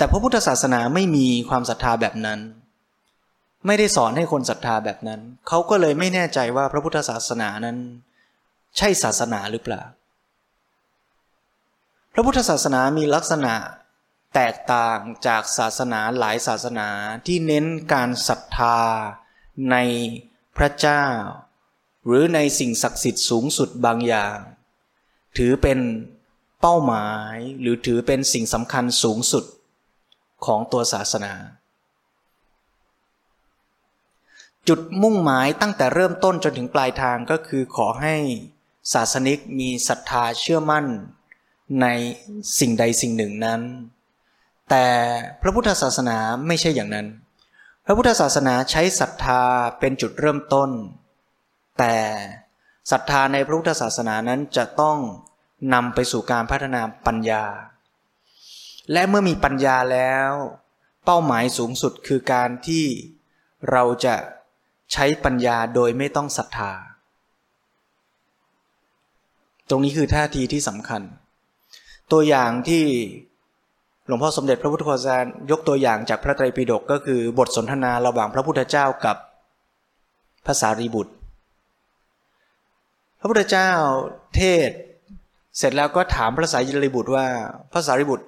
[0.00, 2.40] แต่พระพุทธศาสนาไม่มีความศรัทธาแบบนั้น
[3.66, 7.76] ไม่ได้สอนให้คนศรัทธาแบบนั้น เขาก็เลยไม่แน่ใจว่าพระพุทธศาสนานั้น
[8.76, 9.82] ใช่ศาสนาหรือเปล่า
[12.14, 13.54] พระพุทธศาสนามีลักษณะ
[14.34, 16.88] แตกต่างจากศาสนาหลายศาสนา
[17.26, 18.78] ที่เน้นการศรัทธา
[19.70, 19.76] ใน
[20.56, 21.04] พระเจ้า
[22.04, 24.38] หรือในสิ่งศักดิ์สิทธิ์สูงสุดบางอย่าง
[25.38, 25.78] ถือเป็น
[26.60, 29.46] เป้าหมายหรือถือเป็นสิ่งสำคัญสูงสุด
[30.46, 31.32] ของตัวศาสนา
[34.68, 38.16] จุดมุ่งหมายตั้งแต่เริ่มต้นจนถึงปลายทางก็คือขอให้
[38.92, 40.86] ศาสนิกมีศรัทธาเชื่อมั่น
[41.82, 41.86] ใน
[42.58, 43.60] สิ่งใดสิ่งหนึ่งนั้น
[44.70, 44.86] แต่
[45.42, 47.06] พระพุทธศาสนาไม่ใช่อย่างนั้น
[47.84, 49.42] พระพุทธศาสนาใช้ศรัทธา
[49.78, 50.70] เป็นจุดเริ่มต้น
[51.78, 51.96] แต่
[52.90, 54.98] ศรัทธาในพระพุทธศาสนานั้นจะต้อง
[55.74, 57.44] นำไปสู่การพัฒนาปัญญา
[58.92, 60.30] และเมื่อมีปัญญาแล้ว
[61.04, 62.84] เป้าหมายสูงสุดคือการที่
[63.70, 64.14] เราจะ
[64.92, 66.72] ใช้ปัญญาโดยไม่ต้องศรัทธา
[69.68, 71.02] ตรงนี้คือท่าทีที่สำคัญ
[72.12, 72.84] ตัวอย่างที่
[74.06, 75.16] หลวงพ่อสมเด็จพระพุทธโฆษา
[75.50, 79.16] ยกตัวอย่างจากพระไตรปิฎกก็คือบทสนทนาระหว่างพระพุทธเจ้ากับ
[80.46, 81.12] ภาษารีบุตร
[83.20, 83.70] พระพุทธเจ้า
[84.36, 84.70] เทศ
[85.58, 87.26] เสร็จแล้วก็ถามพระสารีบุตรว่า
[87.72, 88.26] พระสารีบุตร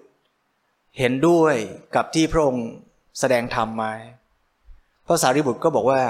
[0.98, 1.55] เห็นด้วย
[1.94, 2.68] กับที่พระองค์
[3.18, 3.92] แสดงธรรมมา
[5.07, 6.02] พระสารีบุตรก็บอกว่า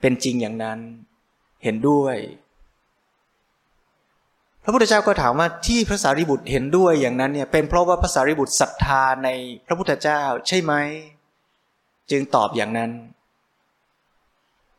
[0.00, 0.78] เป็นจริงอย่างนั้น
[1.64, 2.16] เห็นด้วย
[4.64, 9.28] พระพุทธเจ้าก็ถามว่าที่พระสารีบุตรเห็นด้วยอย่างนั้นเนี่ยเป็นเพราะว่าพระสารีบุตรศรัทธาใน
[9.66, 10.72] พระพุทธเจ้าใช่ไหม
[12.10, 12.90] จึงตอบอย่างนั้น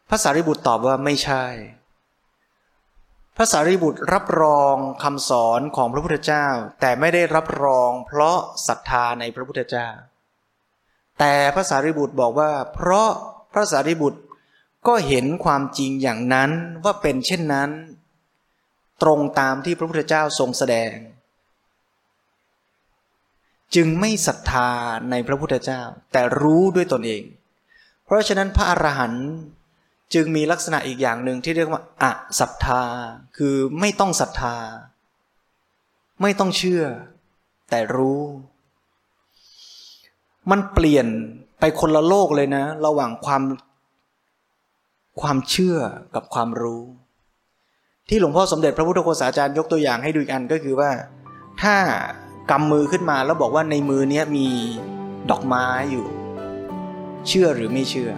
[0.10, 1.44] พระสารีบุตรตอบว่าไม่ใช่
[3.42, 6.48] ระสารีบุตรรับรองคำสอนของพระพุทธเจ้า
[6.82, 9.90] แต่ไม่ได้รับรอง เพราะศรัทธาในพระพุทธเจ้า
[11.20, 13.10] แต่พระสารีบุตรบอกว่า เพราะ
[13.54, 14.22] พระสารีบุตร
[14.88, 16.52] ก็เห็นความจริงอย่างนั้น
[16.84, 17.70] ว่าเป็นเช่นนั้น
[19.02, 20.94] ตรงตามที่พระพุทธเจ้าทรงแสดง
[23.76, 24.70] จึงไม่ศรัทธา
[25.10, 27.24] ในพระพุทธเจ้า แต่รู้ด้วยตนเอง
[28.06, 29.28] เพราะฉะนั้นพระอรหันต์
[30.14, 32.84] จึงมีลักษณะอีกอย่างหนึ่งที่เรียกว่าอะศรัทธา
[33.38, 34.56] คือไม่ต้องศรัทธา
[36.22, 36.84] ไม่ต้องเชื่อ
[37.70, 38.24] แต่รู้
[40.52, 41.08] มันเปลี่ยน
[41.60, 43.42] ไปคนละโลกเลยนะ ระหว่างความ
[45.22, 45.78] ความเชื่อ
[46.16, 46.84] กับความรู้
[48.10, 50.92] ที่หลวงพ่อสมเด็จพระพุทธโฆษาจารย์ยกตัวอย่างให้ดูอีกอันก็คือว่า
[51.62, 51.76] ถ้า
[52.52, 54.48] กำมือขึ้นมาแล้วบอกว่าในมือนี้มี
[55.32, 56.06] ดอกไม้อยู่
[57.28, 58.12] เชื่อหรือไม่เชื่อ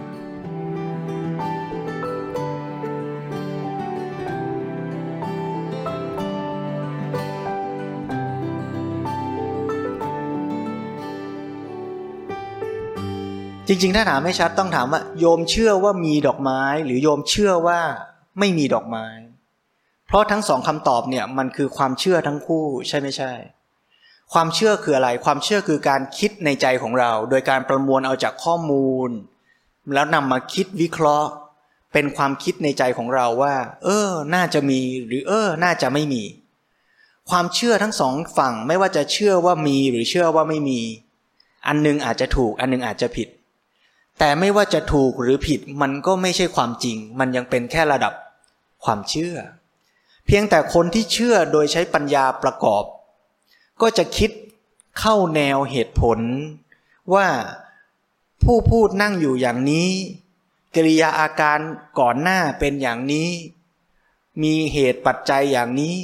[13.68, 17.80] จริงๆ ถ้าถามไม่ชัดต้องถามว่า โยมเชื่อว่ามีดอกไม้ หรือโยมเชื่อว่า
[18.38, 19.06] ไม่มีดอกไม้
[20.06, 23.32] เพราะทั้งสองคำตอบเนี่ยมันคือความเชื่อทั้งคู่ใช่ไม่ใช่
[24.32, 29.10] ความเชื่อคืออะไร ความเชื่อคือการคิดในใจของเรา โดยการประมวลเอาจากข้อมูล
[29.94, 31.30] แล้วนำมาคิดวิเคราะห์
[31.92, 36.22] เป็นความคิดในใจของเราว่า เออ น่าจะมีหรือเออ น่าจะไม่มี
[37.30, 40.80] ความเชื่อทั้งสองฝั่งไม่ว่าจะเชื่อว่ามีหรือเชื่อว่าไม่มี
[41.66, 43.28] อันนึงอาจจะถูกอันนึงอาจจะผิด
[44.18, 48.12] แต่ไม่ว่าจะถูกหรือผิดมันก็ไม่ใช่ความจริง มันยังเป็นแค่ระดับ
[48.84, 49.36] ความเชื่อ
[50.26, 52.84] เพียงแต่คนที่เชื่อโดยใช้ปัญญาประกอบ
[53.80, 54.30] ก็จะคิด
[55.00, 56.18] เข้าแนวเหตุผล
[57.14, 57.28] ว่า
[58.44, 59.90] ผู้พูดนั่งอยู่อย่างนี้
[60.74, 61.58] กิริยาอาการ
[62.00, 63.30] ก่อนหน้าเป็นอย่างนี้
[64.42, 65.96] มีเหตุปัจจัยอย่างนี้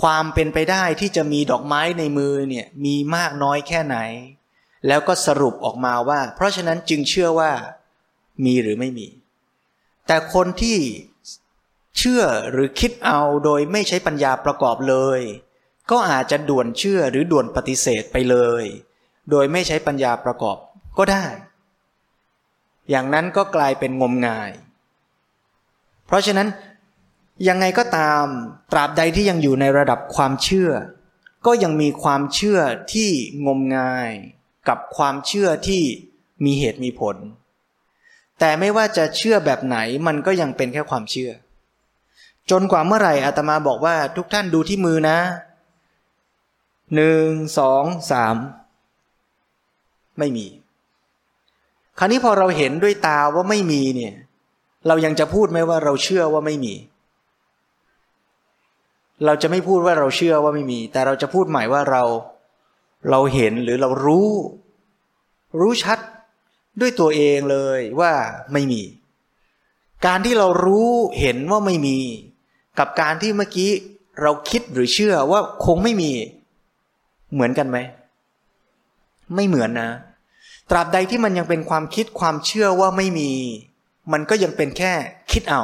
[0.00, 3.96] ความเป็นไปได้ที่จะมีดอกไม้ในมือเนี่ยมีมากน้อยแค่ไหน
[4.88, 7.52] แล้วก็สรุปออกมาว่า เพราะฉะนั้นจึงเชื่อว่า
[8.44, 9.08] มีหรือไม่มี
[10.06, 10.78] แต่คนที่
[11.98, 15.20] เชื่อหรือคิดเอาโดยไม่ใช้ปัญญาประกอบเลย
[15.90, 18.64] ก็อาจจะด่วนเชื่อหรือด่วนปฏิเสธไปเลย
[19.30, 20.56] โดยไม่ใช้ปัญญาประกอบ
[20.98, 21.26] ก็ได้
[22.90, 24.50] อย่างนั้นก็กลายเป็นงมงาย
[26.06, 26.48] เพราะฉะนั้น
[27.48, 28.24] ยังไงก็ตาม
[28.72, 30.70] ตราบใดที่ยังอยู่ในระดับความเชื่อ
[31.46, 32.60] ก็ยังมีความเชื่อ
[32.92, 33.10] ที่
[33.46, 34.10] งมงาย
[34.68, 35.82] กับความเชื่อที่
[36.44, 37.16] มีเหตุมีผล
[38.38, 41.30] แต่ไม่ว่าจะเชื่อแบบไหนมันก็ยังเป็นแค่ความเชื่อ
[42.50, 45.18] จนกว่าเมื่อไหร่อาตมาบอกว่าทุกท่านดูที่มือนะ
[46.94, 47.28] หนึ่ง
[47.58, 48.36] สองสาม
[50.18, 50.46] ไม่มี
[51.98, 54.14] คราวนี้พอเราเห็นด้วยตาว่าไม่มีเนี่ย
[54.86, 56.74] เรายังจะพูดไหมว่าเราเชื่อว่าไม่มี
[59.24, 62.02] เราจะไม่พูดว่าเราเชื่อว่าไม่มี แต่เราจะพูดหมายว่าเรา
[63.10, 64.28] เราเห็นหรือเรารู้
[65.60, 65.98] รู้ชัด
[66.80, 68.12] ด้วยตัวเองเลยว่า
[68.52, 68.82] ไม่มี
[70.06, 71.98] การที่เรารู้เห็นว่าไม่มี
[72.78, 73.70] กับการที่เมื่อกี้
[74.22, 76.10] เราคิดหรือเชื่อว่าคงไม่มี
[77.32, 77.78] เหมือนกันไหม
[79.34, 79.90] ไม่เหมือนนะ
[80.70, 83.30] ตราบใดที่มันยังเป็นความคิดความเชื่อว่าไม่มี
[84.12, 84.92] มันก็ยังเป็นแค่
[85.32, 85.62] คิดเอา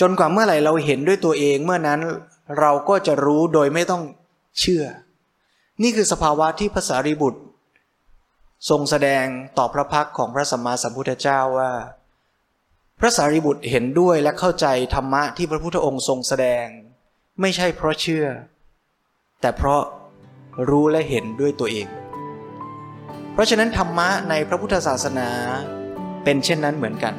[0.00, 2.00] จนกว่าเมื่อไหร่เราเห็นด้วยตัวเองเมื่อนั้น
[2.58, 4.02] เราก็จะรู้โดยไม่ต้อง
[4.60, 4.84] เชื่อ
[5.82, 7.40] นี่คือสภาวะที่ภาษาริบุตร
[8.70, 9.24] ทรงแสดง
[9.58, 11.72] ต่อพระพักของพระสัมมาสัมพุทธเจ้าว่า
[13.00, 16.66] พระสารีบุตรเห็นด้วยและเข้าใจธรรมะที่พระพุทธองค์ทรงแสดง
[17.40, 18.26] ไม่ใช่เพราะเชื่อ
[19.40, 19.82] แต่เพราะ
[20.70, 21.88] รู้และเห็นด้วยตัวเอง
[23.32, 25.28] เพราะฉะนั้นธรรมะในพระพุทธศาสนา
[26.24, 27.14] เป็นเช่นนั้นเหมือนกัน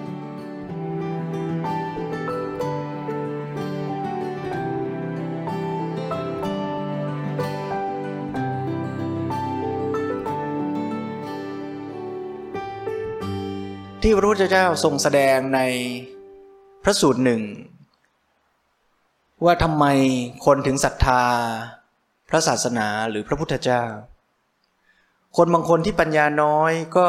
[14.05, 15.59] ที่พระพุทธเจ้าทรงแสดงใน
[16.83, 17.41] พระสูตรหนึ่ง
[19.45, 19.85] ว่าทำไม
[20.45, 21.23] คนถึงศรัทธา
[22.29, 23.83] พระศาสนาหรือพระพุทธเจ้า
[25.37, 27.07] คนบางคนที่ปัญญาน้อยก็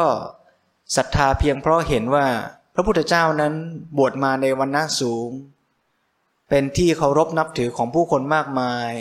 [0.95, 2.27] ศรัทธาเพียงเพราะเห็นว่า
[2.73, 3.53] พระพุทธเจ้านั้น
[3.97, 5.29] บวชมาในวันณะสูง
[6.49, 8.91] เป็นที่เคารพนับถือของผู้คนมากมาย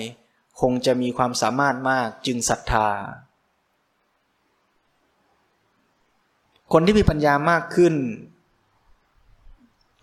[0.61, 2.88] คงจะมีความสามารถมากจึงศรัทธา
[6.76, 7.94] คนที่มีปัญญามากขึ้น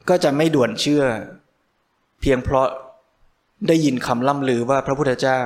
[0.09, 1.03] ก็จะไม่ด่วนเชื่อ
[2.21, 2.67] เพียงเพราะ
[3.67, 5.37] ได้ยินคำล่ำลือว่าพระพุทธเจ้า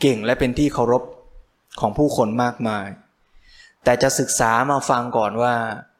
[0.00, 1.02] เก่งและเป็นที่เคารพ
[1.80, 2.86] ของผู้คนมากมาย
[3.84, 5.54] แต่จะศึกษามาฟังก่อนว่า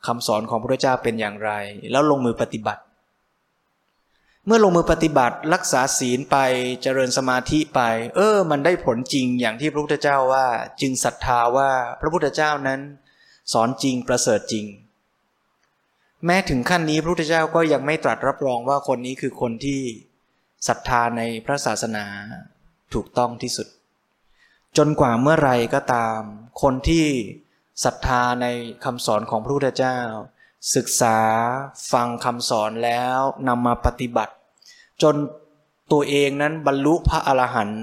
[0.07, 1.51] คำสอนของพระเจ้าเป็นอย่างไร
[1.91, 2.83] แล้วลงมือปฏิบัติ
[4.47, 6.37] เมื่อลงมือปฏิบัติรักษาศีลไป
[6.83, 7.81] เจริญสมาธิไป
[8.17, 10.47] เออ มันได้ผลจริงอย่างที่พระพุทธเจ้าว่า
[10.81, 12.81] จึงศรัทธาว่าพระพุทธเจ้านั้น
[13.53, 14.67] สอนจริงประเสริฐจริง
[16.27, 19.81] แม้ถึงขั้นนี้พระพุทธเจ้าก็ยังไม่ตรัสรับรองว่าคนนี้คือคนที่
[20.69, 22.05] ศรัทธาในพระศาสนา
[22.95, 23.69] ถูกต้องที่สุด
[24.77, 26.21] จนกว่าเมื่อไรก็ตาม
[26.63, 27.07] คนที่
[27.85, 28.47] ศรัทธาใน
[28.85, 29.99] คำสอนของพระพุทธเจ้า
[30.77, 31.19] ศึกษา
[31.93, 34.35] ฟังคำสอนแล้วนำมาปฏิบัติ
[35.03, 35.15] จน
[35.93, 37.83] ตัวเองนั้นบรรลุพระอรหันต์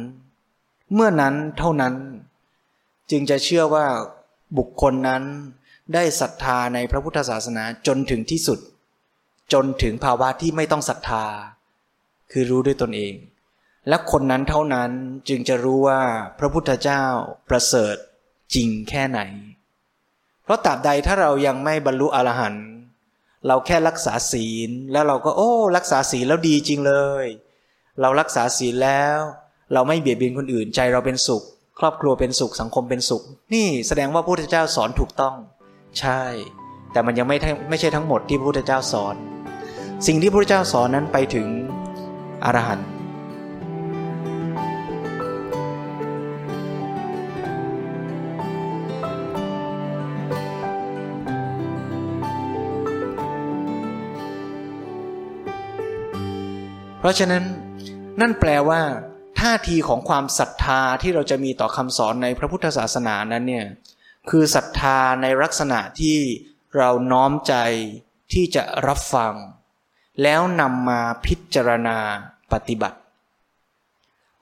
[0.94, 1.94] เมื่อนั้นเท่านั้น
[3.12, 3.86] จึงจะเชื่อว่า
[4.58, 5.24] บุคคลนั้น
[5.94, 8.60] ได้ศรัทธาในพระพุทธศาสนาจนถึงที่สุด
[9.54, 11.26] จนถึงภาวะที่ไม่ต้องศรัทธา
[12.32, 13.16] คือรู้ด้วยตนเอง
[13.88, 14.92] และคนนั้นเท่านั้น
[15.30, 16.02] จึงจะรู้ว่า
[16.40, 17.04] พระพุทธเจ้า
[17.50, 17.96] ประเสริฐ
[18.56, 19.20] จริงแค่ไหน
[20.44, 22.68] เพราะตราบใดถ้าเรายังไม่บรรลุอรหันต์
[23.48, 27.26] เราแค่รักษาศีลแล้วเราก็โอ้ รักษาศีลแล้วดีจริงเลย
[28.02, 29.20] เรารักษาศีลแล้ว
[29.74, 31.44] เราไม่เบียดเบียนคนอื่นใจเราเป็นสุข
[31.80, 35.36] ครอบครัวเป็นสุขสังคมเป็นสุข นี่แสดงว่าพระพุทธเจ้าสอนถูกต้อง
[36.00, 36.22] ใช่
[36.92, 37.38] แต่มันยังไม่
[37.70, 39.16] ไม่ใช่ทั้งหมดที่พระพุทธเจ้าสอน
[40.08, 41.48] สิ่งที่พระพุทธเจ้าสอนนั้นไปถึง
[42.44, 42.90] อรหันต์
[57.00, 57.44] เพราะฉะนั้น
[58.22, 58.82] นั่นแปลว่า
[59.40, 63.66] ท่าทีของความศรัทธาที่เราจะมีต่อคำสอนในพระพุทธศาสนานั้นเนี่ย
[64.30, 66.18] คือศรัทธาในลักษณะที่
[66.78, 67.56] เราน้อมใจ
[68.34, 69.34] ที่จะรับฟัง
[70.24, 71.98] แล้วนำมาพิจารณา
[72.54, 72.98] ปฏิบัติ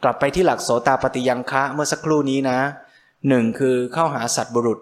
[0.03, 2.59] กลับไปที่หลักโสตาปฏิยังคะเมื่อสักครู่นี้นะ
[3.27, 4.79] หนึ่งคือเข้าหาสัตบุรุษ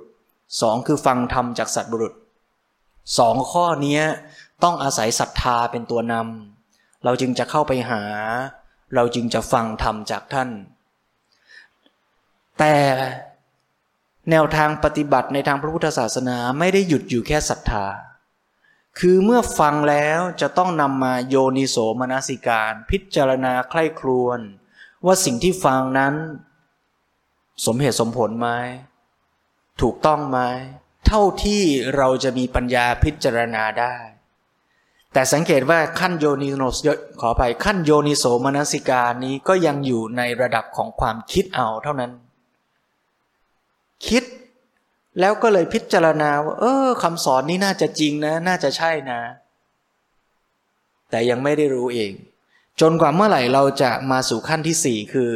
[0.62, 2.14] สองคือฟังธรรมจากสัตบุรุษ
[3.18, 4.02] สองข้อนี้
[4.64, 8.04] ต้องอาศัยศรัทธาเป็นตัวนำเราจึงจะเข้าไปหา
[8.94, 10.50] เราจึงจะฟังธรรมจากท่าน
[12.60, 12.76] แต่
[14.32, 17.86] แนวทางปฏิบัติในทางพระพุทธศาสนาไม่ได้หยุดอยู่แค่ศรัทธา
[19.00, 24.40] คือเมื่อฟังแล้วจะต้องนำมาโยนิโสมนสิการ พิจารณาใคร่ครวญ
[25.06, 26.14] ว่าสิ่งที่ฟังนั้น
[27.66, 28.50] สมเหตุสมผลไหม
[29.82, 30.40] ถูกต้องไหม
[31.08, 31.62] เท่าที่
[31.96, 33.96] เราจะมีปัญญาพิจารณาได้
[35.16, 36.80] แต่สังเกตว่าขั้นโยนิโส
[37.22, 42.12] ขอไปขั้นโยนิโสมนสิการนี้ก็ยังอยู่ในระดับของความคิดเอาเท่านั้น
[44.08, 44.24] คิด
[45.20, 49.20] แล้วก็เลยพิจารณาว่าเออคำสอนนี้น่าจะจริงนะ น่าจะใช่นะ
[51.10, 52.12] แต่ยังไม่ได้รู้เอง
[52.82, 55.32] จนกว่าเมื่อไหร่เราจะมาสู่ขั้นที่สี่คือ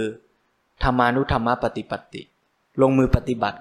[0.84, 2.22] ธรรมานุธรรมปฏิปติ
[2.82, 3.60] ลงมือปฏิบัติ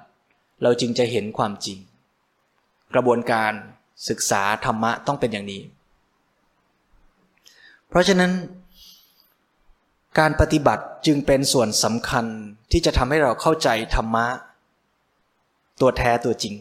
[0.63, 1.79] เราจึงจะเห็นความจริง
[2.95, 3.53] กระบวนการ
[4.09, 5.63] ศึกษาธรรมะต้องเป็นอย่างนี้
[7.89, 8.33] เพราะฉะนั้น
[10.19, 12.27] การปฏิบัติจึงเป็นส่วนสำคัญ
[12.73, 14.27] ที่จะทำให้เราเข้าใจธรรมะ
[15.81, 16.55] ตัวแท้ตัวจริง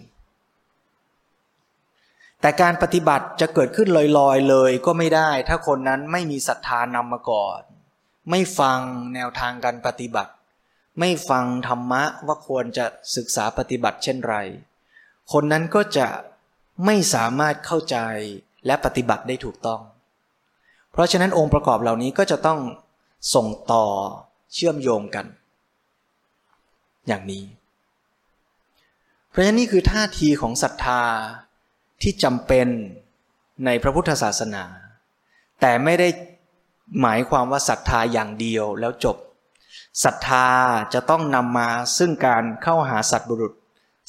[2.41, 7.59] แต่การปฏิบัติจะเกิดขึ้นลอยๆ เลยก็ไม่ได้ ถ้าคนนั้นไม่มีศรัทธานำมาก่อน
[8.29, 8.79] ไม่ฟัง
[9.15, 10.31] แนวทางการปฏิบัติ
[10.99, 12.85] ไม่ฟังธรรมะว่าควรจะ
[13.15, 14.35] ศึกษาปฏิบัติเช่นไร
[15.33, 16.07] คนนั้นก็จะ
[16.85, 17.97] ไม่สามารถเข้าใจ
[18.65, 19.81] และปฏิบัติได้ถูกต้อง
[20.97, 22.59] เพราะฉะนั้นองค์ประกอบเหล่านี้ก็จะต้อง
[23.33, 23.85] ส่งต่อ
[24.53, 25.25] เชื่อมโยงกัน
[27.07, 27.43] อย่างนี้
[29.29, 31.01] เพราะฉะนั้นนี่คือท่าทีของศรัทธา
[32.01, 32.67] ที่จำเป็น
[33.65, 34.65] ในพระพุทธศาสนา
[35.61, 36.07] แต่ไม่ได้
[37.01, 39.17] หมายความว่าศรัทธาอย่างเดียวแล้วจบ
[40.03, 40.47] ศรัทธา
[40.93, 43.53] จะต้องนำมาซึ่งการเข้าหาสัตบุรุษ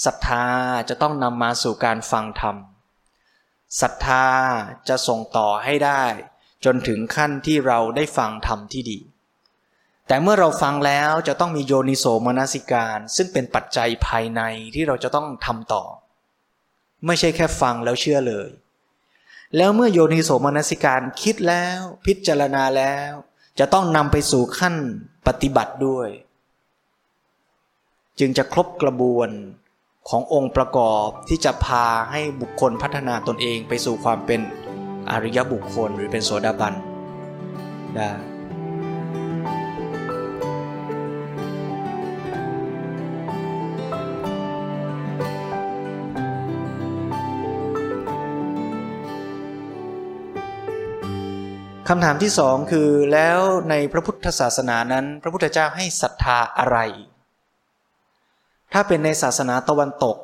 [0.05, 0.45] ศรัทธา
[0.89, 2.57] จะต้องนำมาสู่การฟังธรรม
[3.81, 4.27] ศรัทธา
[4.89, 6.05] จะส่งต่อให้ได้
[6.65, 8.99] จนถึงขั้นที่เราได้ฟังธรรมที่ดี
[10.07, 14.41] แต่เมื่อเราฟังแล้วจะต้องมีโยนิโสมนสิการ ซึ่งเป็นปัจจัยภายใน
[14.75, 15.85] ที่เราจะต้องทำต่อ
[17.07, 18.49] ไม่ใช่แค่ฟังแล้วเชื่อเลย
[19.57, 23.13] แล้วเมื่อโยนิโสมนสิการคิดแล้วพิจารณาแล้ว
[23.59, 24.75] จะต้องนำไปสู่ขั้น
[25.27, 26.09] ปฏิบัติด้วย
[28.19, 29.31] จึงจะครบกระบวน
[30.09, 34.41] ขององค์ประกอบที่จะพาให้บุคคลพัฒนาตนเองไปสู่ความเป็น
[35.11, 36.75] อริยบุคคลหรือเป็นโสดาบัน
[37.97, 38.11] ได้
[51.89, 53.41] คำถามที่สองคือแล้ว
[53.71, 56.79] ในพระพุทธศาสนานั้น พระพุทธเจ้าให้ศรัทธาอะไร
[58.73, 60.17] ถ้าเป็นในศาสนาตะวันตก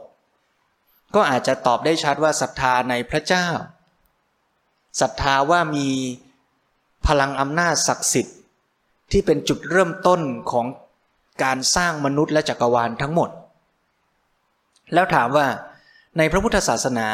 [1.14, 3.46] ก็อาจจะตอบได้ชัดว่าศรัทธาในพระเจ้า
[5.00, 5.88] ศรัทธาว่ามี
[7.07, 8.37] พลังอำนาจศักดิ์สิทธิ์
[9.11, 10.66] ที่เป็นจุดเริ่มต้นของ
[11.42, 13.30] การสร้างมนุษย์และจักรวาลทั้งหมด
[14.94, 15.46] แล้วถามว่า
[16.18, 17.09] ในพระพุทธศาสนา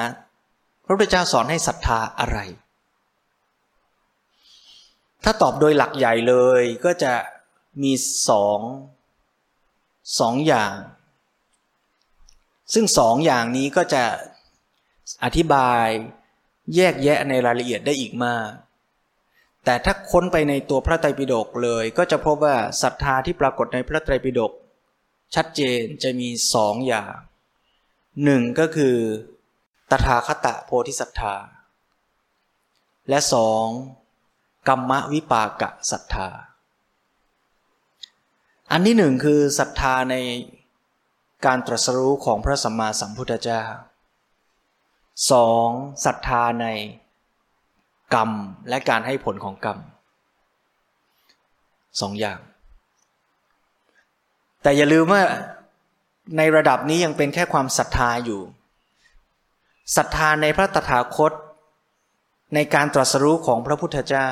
[0.84, 2.38] พระพุทธเจ้าสอนให้ศรัทธาอะไร
[5.24, 7.14] ถ้าตอบโดยหลักใหญ่เลยก็จะ
[7.82, 7.92] มี
[8.28, 8.60] สอง
[10.20, 10.74] สองอย่าง
[12.74, 14.04] ซึ่งสองอย่างนี้ก็จะ
[15.24, 15.86] อธิบาย
[16.74, 18.50] แยกแยะในรายละเอียดได้อีกมาก
[19.64, 24.52] แต่ถ้าค้นไปในตัวพระไตรปิฎกเลยก็จะพบว่าศรัทธาที่ปรากฏในพระไตรปิฎก
[25.34, 27.14] ชัดเจนจะมีสองอย่าง
[28.24, 28.96] หนึ่งก็คือ
[29.90, 31.36] ตถาคตะโพธิศรัทธา
[33.08, 33.66] และสอง
[34.68, 36.28] กรรมวิปากะศรัทธา
[38.70, 40.16] อันที่หนึ่งคือศรัทธาใน
[41.46, 43.62] การตรัสรู้ของพระสัมมาสัมพุทธเจ้า
[45.30, 45.68] สอง
[46.04, 46.66] ศรัทธาใน
[48.14, 48.30] กรรม
[48.68, 49.78] และการให้ผลของกรรม
[52.00, 52.38] สองอย่าง
[54.62, 55.22] แต่อย่าลืมว่า
[56.36, 58.40] ในระดับนี้ยังเป็นแค่ความศรัทธาอยู่
[59.96, 61.32] ศรัทธาในพระตถาคต
[62.54, 64.28] ในการตรัสรู้ของพระพุทธเจ้า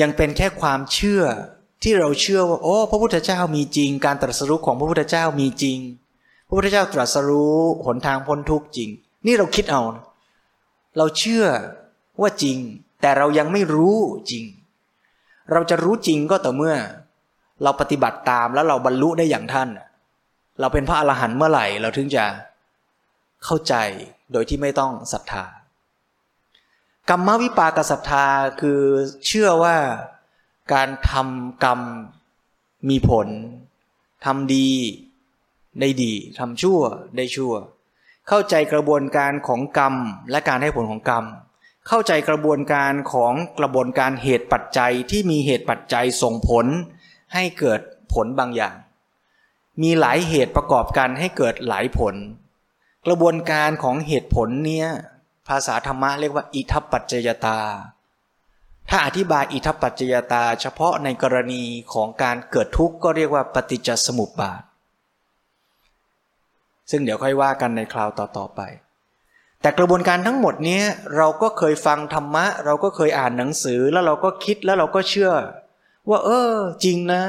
[0.00, 1.22] ยังเป็นแค่ความเชื่อ
[1.82, 5.78] ที่เราเชื่อว่าโอ้พระพุทธเจ้ามีจริง การตรัสรู้ของพระพุทธเจ้ามีจริง
[6.46, 8.90] พระพุทธเจ้าตรัสรู้หนทางพ้นทุกข์จริง
[9.26, 9.82] นี่เราคิดเอา
[10.98, 11.44] เราเชื่อ
[12.20, 12.58] ว่าจริง
[13.00, 13.96] แต่เรายังไม่รู้
[14.30, 14.44] จริง
[15.52, 16.76] เราจะรู้จริงก็ต่อเมื่อ
[17.62, 19.68] เราปฏิบัติตามแล้วเราบรรลุได้อย่างท่าน
[20.60, 22.24] เราเป็นพระอรหันต์เมื่อไหร่ เราถึงจะ
[23.44, 23.74] เข้าใจ
[24.32, 25.44] โดยที่ไม่ต้องศรัทธา
[27.08, 28.26] กรรมวิปากศรัทธา
[28.60, 28.80] คือ
[29.26, 29.76] เชื่อว่า
[30.72, 31.80] การทำกรรม
[32.88, 33.28] มีผล
[34.24, 34.70] ทำดี
[35.80, 36.80] ได้ดีทำชั่ว
[37.16, 37.52] ได้ชั่ว
[38.28, 39.94] เข้าใจกระบวนการของกรรม
[40.30, 41.24] และการให้ผลของกรรม
[41.88, 46.66] เข้าใจกระบวนการของกระบวนการเหตุปัจจัยที่มีเหตุปัจจัยส่งผล
[47.34, 47.80] ให้เกิด
[48.14, 48.76] ผลบางอย่าง
[49.82, 52.14] มีหลายเหตุประกอบกันให้เกิดหลายผล
[53.06, 54.88] กระบวนการของเหตุผลเนี้ย
[55.48, 57.58] ภาษาธรรมะเรียกว่า อิทัปปัจจยตา
[58.90, 61.62] ถ้าอธิบายอิทัปปัจจยตา เฉพาะในกรณี
[61.92, 64.62] ของการเกิดทุกข์ก็เรียกว่าปฏิจจสมุปบาท
[66.90, 68.60] ซึ่งเดี๋ยวค่อยว่ากันในคราวต่อๆไป
[69.60, 70.82] แต่กระบวนการทั้งหมดนี้
[71.16, 75.32] เราก็เคยฟังธรรมะ เราก็เคยอ่านหนังสือแล้วเราก็คิดแล้วเราก็เชื่อ
[76.10, 77.22] ว่า เออ จริงนะ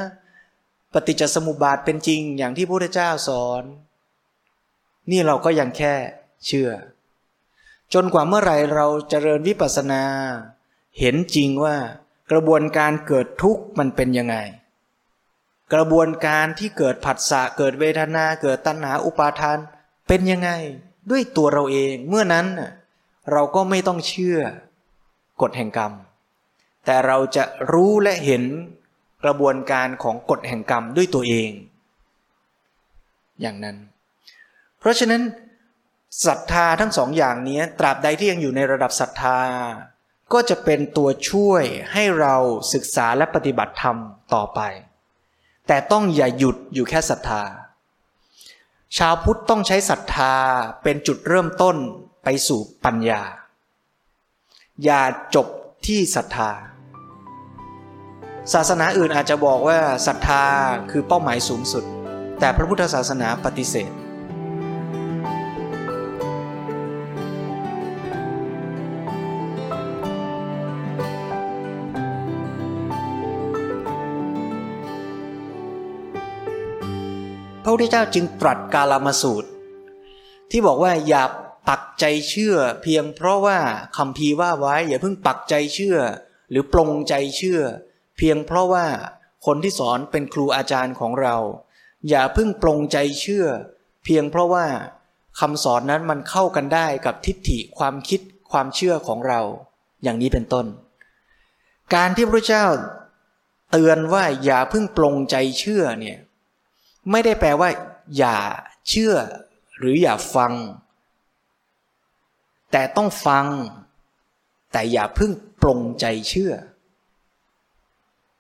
[0.94, 3.64] ปฏิจจสมุปบาทเป็นจริงอย่างที่พระพุทธเจ้าสอน
[5.12, 5.94] นี่เราก็ยังแค่
[6.48, 6.70] เชื่อ
[7.94, 10.04] จนกว่าเมื่อไหร่เราจเจริญวิปัสสนา
[11.00, 11.76] เห็นจริงว่า
[12.32, 14.36] กระบวนการเกิดทุกข์มันเป็นยังไง
[15.74, 19.58] กระบวนการที่เกิดผัสสะเกิดเวทนาเกิดตัณหาอุปาทาน
[20.08, 20.50] เป็นยังไง
[21.12, 22.48] ด้วยตัวเราเอง เมื่อนั้น
[23.32, 24.40] เราก็ไม่ต้องเชื่อ
[25.42, 25.92] กฎแห่งกรรม
[26.86, 28.44] แต่เราจะรู้และเห็น
[29.24, 31.50] กระบวนการของกฎแห่งกรรมด้วยตัวเอง
[33.42, 33.78] อย่างนั้น
[34.80, 35.22] เพราะฉะนั้น
[36.26, 39.40] ศรัทธาทั้งสองอย่างนี้ตราบใดที่ยังอยู่ในระดับศรัทธา
[40.34, 41.64] ก็จะเป็นตัวช่วย
[41.94, 42.36] ให้เรา
[42.74, 43.98] ศึกษาและปฏิบัติธรรม
[44.34, 44.60] ต่อไป
[45.68, 47.44] แต่ต้องอย่าหยุดอยู่แค่ศรัทธา
[48.98, 50.34] ชาวพุทธต้องใช้ศรัทธา
[50.84, 51.76] เป็นจุดเริ่มต้น
[52.24, 53.22] ไปสู่ปัญญา
[54.84, 55.02] อย่า
[55.36, 55.48] จบ
[55.88, 56.52] ที่ศรัทธา
[58.54, 60.44] ศาสนาอื่นอาจจะบอกว่าศรัทธา
[60.92, 61.84] คือเป้าหมายสูงสุด
[62.40, 63.92] แต่พระพุทธศาสนาปฏิเสธ
[77.78, 79.50] พุทธเจ้าจึงตรัสกาลามาสูตร
[80.52, 81.24] ที่บอกว่าอย่า
[81.70, 83.60] ปักใจเชื่อ เพียงเพราะว่า
[83.98, 85.98] คำพีว่าไว้ อย่าเพิ่งปักใจเชื่อ
[86.50, 87.60] หรือปลงใจเชื่อ
[88.18, 88.86] เพียงเพราะว่า
[89.46, 91.36] คนที่สอนเป็นครูอาจารย์ของเรา
[92.10, 93.46] อย่าเพิ่งปลงใจเชื่อ
[94.06, 94.66] เพียงเพราะว่า
[95.40, 98.22] คำสอนนั้นมันเข้ากันได้กับทิฏฐิความคิด
[98.52, 99.42] ความเชื่อของเรา
[100.04, 100.66] อย่างนี้เป็นต้น
[101.96, 102.66] การที่พระเจ้า
[103.72, 106.20] เตือนว่าอย่าเพิ่งปลงใจเชื่อเนี่ย
[107.12, 107.70] ไม่ได้แปลว่า
[108.18, 108.38] อย่า
[108.90, 109.14] เชื่อ
[109.78, 110.54] หรืออย่าฟัง
[112.72, 113.46] แต่ต้องฟัง
[114.72, 115.32] แต่อย่าเพิ่ง
[115.62, 116.54] ปรงใจเชื่อ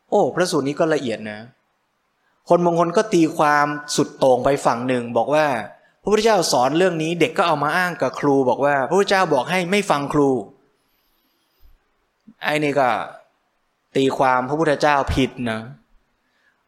[0.10, 1.40] โอ้ พระสูตรนี้ก็ละเอียดนะ
[2.50, 5.48] คนบางคนก็ตีความสุดโต่งไปฝั่งหนึ่ง บอกว่า
[6.02, 10.30] พระพุทธเจ้าสอนเรื่องนี้ เด็กก็เอามาอ้างกับครู บอกว่า พระพุทธเจ้าบอกให้ไม่ฟังครู
[12.44, 12.90] ไอ้นี่ก็
[13.96, 15.60] ตีความพระพุทธเจ้าผิดนะ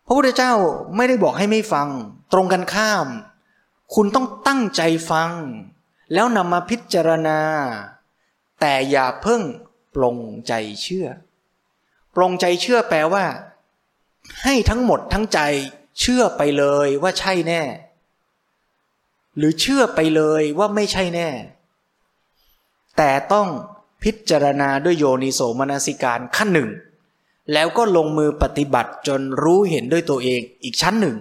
[0.09, 0.53] ระพุทธเจ้า
[0.95, 1.87] ไม่ได้บอกให้ไม่ฟัง
[2.33, 3.07] ตรงกันข้าม
[3.95, 4.81] คุณต้องตั้งใจ
[5.11, 5.31] ฟัง
[6.13, 7.39] แล้วนำมาพิจารณา
[8.59, 9.41] แต่อย่าเพิ่ง
[9.95, 11.07] ปลงใจเชื่อ
[12.15, 13.25] ปลงใจเชื่อแปลว่า
[14.43, 15.39] ให้ทั้งหมดทั้งใจ
[15.99, 17.61] เชื่อไปเลยว่าใช่แน่
[19.37, 21.29] หรือเชื่อไปเลยว่าไม่ใช่แน่
[22.97, 23.47] แต่ต้อง
[24.03, 26.69] พิจารณาด้วยโยนิโสมนสิการขั้นหนึ่ง
[27.53, 31.17] แล้วก็ลงมือปฏิบัติจนรู้เห็นด้วยตัวเองอีกชั้นหนึ่ง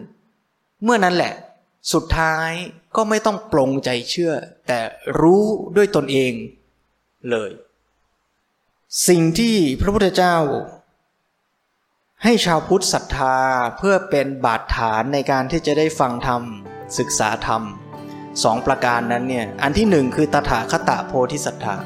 [0.82, 1.34] เมื่อนั้นแหละ
[1.92, 2.50] สุดท้าย
[2.96, 4.32] ก็ไม่ต้องปลงใจเชื่อ
[4.66, 4.80] แต่
[5.20, 5.42] รู้
[5.76, 6.32] ด้วยตนเอง
[7.30, 7.50] เลย
[9.08, 10.36] สิ่งที่พระพุทธเจ้า
[12.24, 13.36] ให้ชาวพุทธศรัทธา
[13.78, 16.42] เพื่อเป็นบาดฐานในการที่จะได้ฟังธรรม
[16.98, 17.62] ศึกษาธรรม
[18.42, 21.76] สองประการนั้นเนี่ยอันที่หนึ่งคือตถาคตโพธิศรัทธา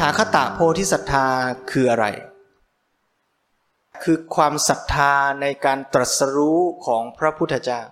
[0.00, 1.26] ถาคตโพธิศรัทธา
[1.70, 2.06] คืออะไร
[4.02, 7.82] คือความศรัทธาในการตรัสรู้ของพระพุทธเจ้า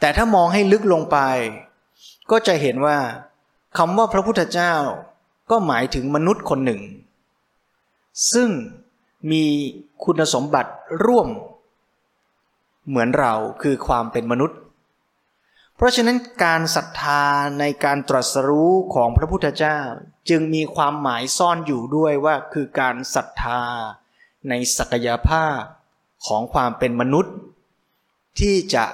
[0.00, 1.18] แต่ถ้ามองให้ลึกลงไป
[2.30, 2.98] ก็จะเห็นว่า
[3.78, 4.74] คำว่าพระพุทธเจ้า
[5.50, 6.80] ก็หมายถึงมนุษย์คนหนึ่ง
[8.32, 8.50] ซึ่ง
[9.30, 9.44] มี
[10.04, 10.72] คุณสมบัติ
[11.04, 11.28] ร่วม
[12.88, 14.58] เหมือนเราคือความเป็นมนุษย์
[15.76, 17.24] เพราะฉะนั้นการศรัทธา
[17.60, 19.78] ในการตรัสรู้ของพระพุทธเจ้า
[20.28, 23.62] จึงมีความหมายซ่อนอยู่ด้วยว่าคือการศรัทธา
[24.48, 25.60] ในศักยภาพ
[26.26, 27.34] ของความเป็นมนุษย์
[28.40, 28.84] ที่จะ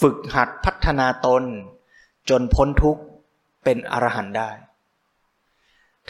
[0.00, 1.42] ฝึกหัดพัฒนาตน
[2.30, 3.02] จนพ้นทุกข์
[3.64, 4.50] เป็นอรหันต์ได้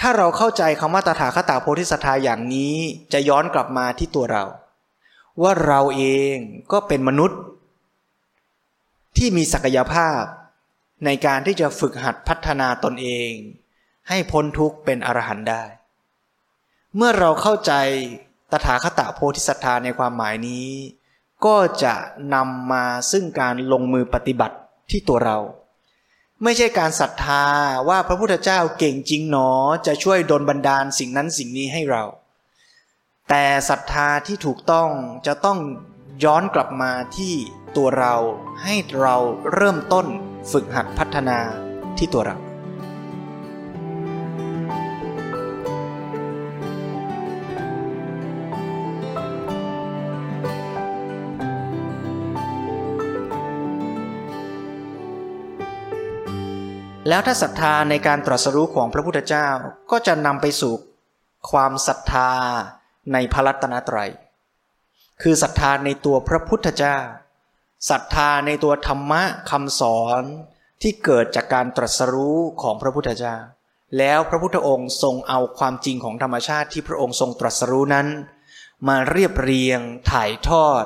[0.01, 2.75] ถ้าเราเข้าใจคำว่าตถาคตาโพธิสัตว์อย่างนี้
[3.13, 4.45] จะย้อนกลับมาที่ตัวเรา
[5.43, 6.03] ว่าเราเอ
[6.35, 6.37] ง
[6.73, 7.41] ก็เป็นมนุษย์
[9.17, 10.23] ที่มีศักยภาพ
[11.05, 13.33] ในการที่จะฝึกหัดพัฒนาตนเอง
[14.09, 15.65] ให้พ้นทุกข์เป็นอรหันต์ได้
[16.97, 17.73] เมื่อเราเข้าใจ
[18.53, 20.69] ตถาคตโพธิสัตว์ในความหมายนี้
[21.47, 21.95] ก็จะ
[22.35, 24.57] นำมาซึ่งการลงมือปฏิบัติ
[24.91, 25.39] ที่ตัวเรา
[26.43, 27.45] ไม่ใช่การศรัทธา
[27.89, 29.51] ว่าพระพุทธเจ้าเก่งจริงหนอ
[29.87, 32.05] จะช่วยดลบันดาลสิ่งนั้นสิ่งนี้ให้เรา
[33.29, 34.89] แต่ศรัทธาที่ถูกต้อง
[35.27, 35.59] จะต้อง
[36.25, 37.35] ย้อนกลับมาที่
[37.77, 38.15] ตัวเรา
[38.63, 39.17] ให้เรา
[39.55, 40.07] เริ่มต้น
[40.53, 41.39] ฝึกหัดพัฒนา
[41.99, 42.37] ที่ตัวเรา
[57.09, 59.49] แล้วถ้าศรัทธาในการตรัสรู้ของพระพุทธเจ้า
[59.91, 60.75] ก็จะนำไปสู่
[61.51, 62.31] ความศรัทธา
[63.13, 64.11] ในพระรัตนตรัย
[65.23, 66.99] คือศรัทธาในตัวพระพุทธเจ้า
[67.91, 70.23] ศรัทธาในตัวธรรมะคำสอน
[70.83, 73.37] ที่เกิดจากการตรัสรู้ของพระพุทธเจ้า
[73.99, 78.07] แล้วพระพุทธองค์ทรงเอาความจริงของธรรมชาติที่พระองค์ทรงตรัสรู้นั้น
[78.89, 79.81] มาเรียบเรียง
[80.11, 80.85] ถ่ายทอด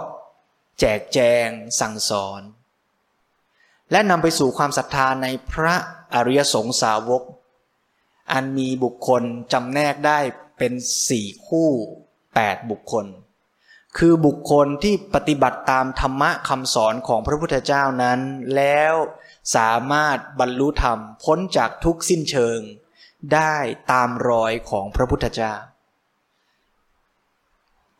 [0.80, 1.48] แจกแจง
[1.80, 2.40] สั่งสอน
[3.90, 5.74] และนำไปสู่ความศรัทธาในพระ
[6.14, 7.22] อริยสงสาวก
[8.32, 10.18] อันมีบุคคลจำแนกได้
[10.58, 10.72] เป็น
[11.08, 11.68] สี่คู่
[12.34, 13.06] แปดบุคคล
[13.98, 18.20] คือบุคคลที่ปฏิบัติตามธรรมะคำสอนของพระพุทธเจ้านั้น
[18.56, 18.94] แล้ว
[19.56, 22.58] สามารถบรรลุธรรมพ้นจากทุกสิ้นเชิง
[23.34, 23.54] ได้
[23.92, 25.54] ตามรอยของพระพุทธเจ้า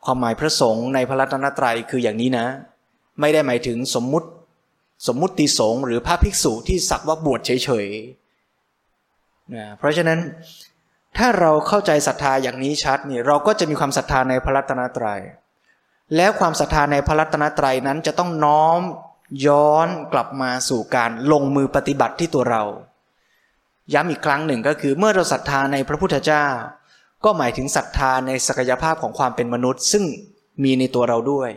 [0.05, 2.47] ความหมายพระสงฆ์ในพระรัตนตรัยคืออย่างนี้นะ
[3.19, 4.27] ไม่ได้หมายถึงสมมุติ
[5.07, 10.19] สมมุติสงฆ์หรือพระภิกษุที่สักว่าบวชเฉยๆนะเพราะฉะนั้น
[11.17, 15.21] ถ้าเราเข้าใจศรัทธาอย่างนี้ชัดนี่เราก็จะมีความศรัทธาในพระรัตนตรยัย
[16.15, 18.81] แล้วความศรัทธาในพระรัตนตรัยนั้นจะต้องน้อม
[19.47, 22.63] ย้อนกลับมาสู่การลงมือปฏิบัติที่ตัวเรา
[23.93, 26.45] ย้ำอีกครั้งหนึ่งก็คือเมื่อเราศรัทธาในพระพุทธเจ้า
[27.23, 30.03] ก็หมายถึงศรัทธาในศักยภาพของความเป็นมนุษย์ ซึ่ง
[30.63, 31.49] มีในตัวเราด้วย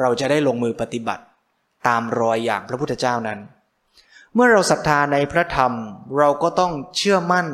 [0.00, 1.24] เราจะได้ลงมือปฏิบัติ
[1.86, 3.40] ตามรอยอย่างพระพุทธเจ้านั้น
[4.34, 5.72] เมื่อเราศรัทธาในพระธรรม
[6.18, 7.46] เราก็ต้องเชื่อมั่น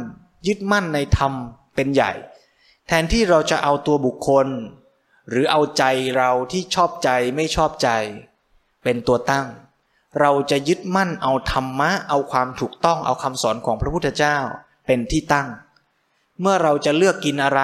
[0.47, 1.33] ยึดมั่นในธรรม
[1.75, 2.13] เป็นใหญ่
[2.87, 4.47] แทนที่เราจะเอาตัวบุคคล
[5.29, 5.85] หรือเอาใจ
[6.17, 7.89] เราที่ชอบใจไม่ชอบใจ
[8.85, 9.47] เป็นตัวตั้ง
[10.21, 14.37] เราจะยึดมั่นเอาธรรมะ เอาความถูกต้องเอาคำสอนของพระพุทธเจ้า
[14.87, 15.49] เป็นที่ตั้ง
[16.41, 17.63] เมื่อเราจะเลือกกินอะไร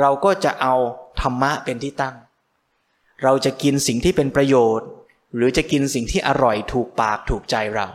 [0.00, 0.74] เราก็จะเอา
[1.20, 2.14] ธรรมะเป็นที่ตั้ง
[3.22, 4.88] เราจะกินสิ่งที่เป็นประโยชน์
[5.34, 7.86] หรือจะกินสิ่งที่อร่อยถูกปากถูกใจเรา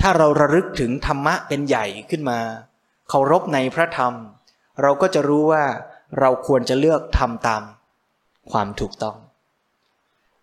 [0.00, 2.38] ถ้าเราระลึกถึงธรรมะเป็นใหญ่ขึ้นมา
[3.08, 4.14] เคารพในพระธรรม
[4.82, 5.64] เราก็จะรู้ว่า
[6.18, 7.62] เราควรจะเลือกทำตาม
[8.50, 9.16] ความถูกต้อง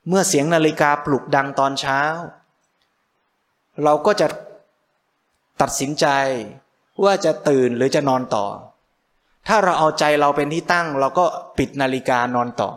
[0.08, 2.00] เมื่อเสียงนาฬิกาปลุกดังตอนเช้า
[3.84, 4.28] เราก็จะ
[5.62, 6.06] ตัดสินใจ
[7.04, 8.46] ว่าจะตื่นหรือจะนอนต่อ
[9.48, 11.26] ถ้าเราเอาใจเราเป็นที่ตั้ง เราก็
[11.58, 12.70] ปิดนาฬิกานอนต่อ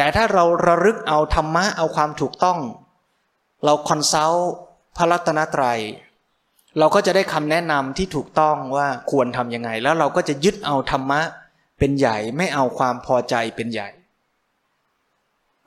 [0.00, 2.58] แต่ถ้าเราระลึกเอาธรรมะเอาความถูกต้อง
[3.64, 4.50] เราคอนซัลท์
[4.96, 5.80] พระรัตนตรยัย
[6.78, 11.20] เราก็จะได้คำแนะนำที่ถูกต้องว่าควรทำยังไง แล้วเราก็จะยึดเอาธรรมะ
[11.78, 13.88] เป็นใหญ่ไม่เอาความพอใจเป็นใหญ่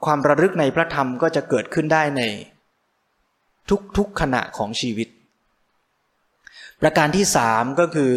[0.05, 2.21] ความระลึกในพระธรรมก็จะเกิดขึ้นได้ใน
[3.97, 5.07] ทุกๆขณะของชีวิต
[6.79, 8.13] ประการที่สามก็คือ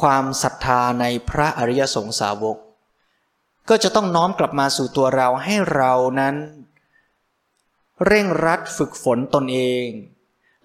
[0.00, 2.58] ความศรัทธาในพระอริยสงสาวก
[3.68, 6.36] ก็จะต้องน้อมกลับมาสู่ตัวเราให้เรานั้น
[8.06, 9.86] เร่งรัดฝึกฝนตนเอง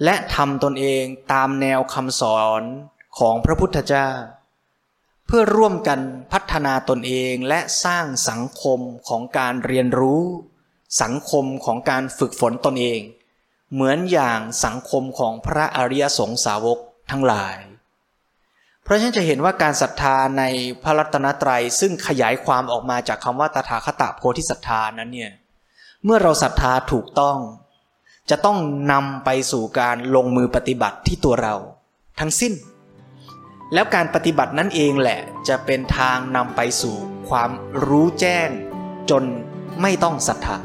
[0.03, 2.61] และทำตนเองตามแนวคำสอน
[3.17, 4.09] ของพระพุทธเจ้า
[5.25, 5.99] เพื่อร่วมกัน
[6.31, 10.23] พัฒนาตนเองและสร้างสังคมของการเรียนรู้
[11.01, 13.01] สังคมของการฝึกฝนตนเอง
[13.73, 16.79] เหมือนอย่างสังคมของพระอริยสงสาวก
[17.11, 17.57] ทั้งหลาย
[18.87, 20.43] เพราะฉะนั้นจะเห็นว่าการศรัทธาใน
[20.83, 25.31] พระรัตนตรัย ซึ่งขยายความออกมาจากคำว่าตถาคตโพธิศรัทธานั้นเนี่ย
[26.03, 27.37] เมื่อเราศรัทธาถูกต้อง
[28.29, 28.57] จะต้อง
[28.91, 31.55] นำไปสู่การลงมือปฏิบัติที่ตัวเรา
[32.19, 32.53] ทั้งสิ้น
[33.73, 36.95] แล้วการปฏิบัตินั่นเองแหละจะเป็นทางนำไปสู่
[37.29, 37.49] ความ
[37.87, 38.49] รู้แจ้ง
[39.09, 39.23] จน
[39.81, 40.57] ไม่ต้องศรัทธา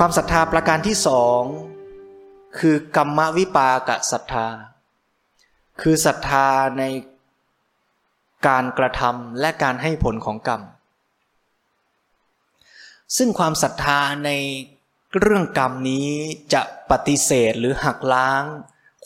[0.00, 1.42] ความศรัทธาประการที่สอง
[2.58, 4.46] คือกรรมวิปากศรัทธา
[5.80, 6.82] คือศรัทธาใน
[8.46, 10.62] การกระทำและการให้ผลของกรรม
[13.16, 14.30] ซึ่งความศรัทธาใน
[15.20, 16.08] เรื่องกรรมนี้
[16.54, 18.42] จะปฏิเสธหรือหักล้าง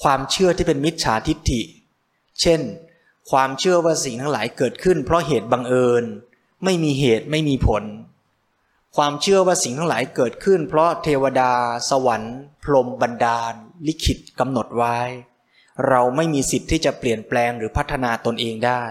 [0.02, 1.62] ความเชื่อที่เป็นมิจฉาทิฏฐิ
[2.40, 2.60] เช่น
[3.30, 6.04] ความเชื่อว่าสิ่งทั้งหลายเกิดขึ้น เพราะเหตุบังเอิญ
[6.64, 7.84] ไม่มีเหตุไม่มีผล
[8.96, 11.52] ความเชื่อว่าสิ่งทั้งหลายเกิดขึ้น เพราะเทวดา
[11.90, 13.54] สวรรค์ พรหมบันดาล
[13.86, 14.98] ลิขิตกำหนดไว้
[15.88, 18.82] เราไม่มีสิทธิ์ที่จะเปลี่ยนแปลงหรือพัฒนาตนเองได้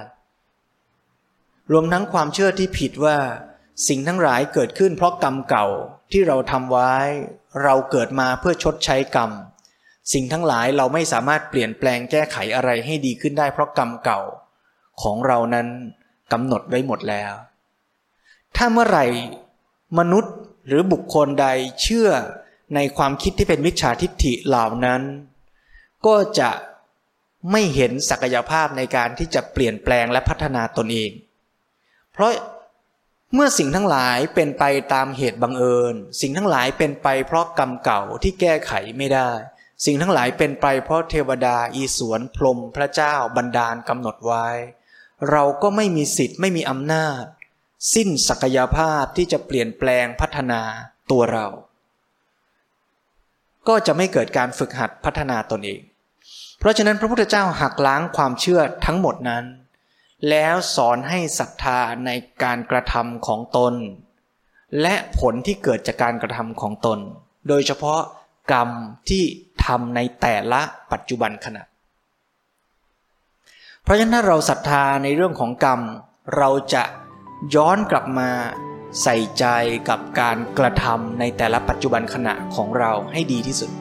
[1.71, 3.17] รวมทั้งความเชื่อที่ผิดว่า
[3.87, 5.67] สิ่งทั้งหลายเกิดขึ้น เพราะกรรมเก่า
[6.11, 6.93] ที่เราทำไว้
[7.63, 9.31] เราเกิดมาเพื่อชดใช้กรรม
[10.13, 14.21] สิ่งทั้งหลายเราไม่สามารถเปลี่ยนแปลงแก้ไขอะไรให้ดีขึ้นได้ เพราะกรรมเก่า
[15.01, 15.67] ของเรานั้น
[16.31, 17.33] กำหนดไว้หมดแล้ว
[18.55, 19.05] ถ้าเมื่อไหร่
[19.99, 20.33] มนุษย์
[20.67, 21.47] หรือบุคคลใด
[21.81, 22.09] เชื่อ
[22.75, 25.01] ในความคิดที่เป็นมิจฉาทิฏฐิเหล่านั้น
[26.05, 26.49] ก็จะ
[27.51, 31.11] ไม่เห็นศักยภาพในการที่จะเปลี่ยนแปลงและพัฒนาตนเอง
[32.13, 32.31] เพราะ
[33.33, 34.63] เมื่อสิ่งทั้งหลายเป็นไป
[34.93, 39.31] ตามเหตุบังเอิญ สิ่งทั้งหลายเป็นไปเพราะกรรมเก่าที่แก้ไขไม่ได้
[39.85, 44.47] สิ่งทั้งหลายเป็นไปเพราะเทวดาอีสวนพรหมพระเจ้าบันดาลกำหนดไว้
[45.31, 47.23] เราก็ไม่มีสิทธิ์ไม่มีอำนาจ
[47.93, 50.61] สิ้นศักยภาพที่จะเปลี่ยนแปลงพัฒนา
[51.11, 51.47] ตัวเรา
[53.67, 55.81] ก็จะไม่เกิดการฝึกหัดพัฒนาตนเอง
[56.59, 59.45] เพราะฉะนั้นพระพุทธเจ้าหักล้างความเชื่อทั้งหมดนั้น
[60.29, 62.09] แล้วสอนให้ศรัทธาใน
[62.43, 63.73] การกระทำของตน
[64.81, 66.99] และผลที่เกิดจากการกระทำของตน
[67.47, 68.01] โดยเฉพาะ
[68.53, 68.69] กรรม
[69.09, 69.23] ที่
[69.65, 70.61] ทำในแต่ละ
[70.91, 71.63] ปัจจุบันขณะ
[73.83, 75.79] เพราะฉะนั้นถ้าเราศรัทธาในเรื่องของกรรม
[76.37, 76.83] เราจะ
[77.55, 78.29] ย้อนกลับมา
[79.03, 79.45] ใส่ใจ
[79.89, 83.71] กับการกระทำในแต่ละปัจจุบันขณะของเราให้ดีที่สุด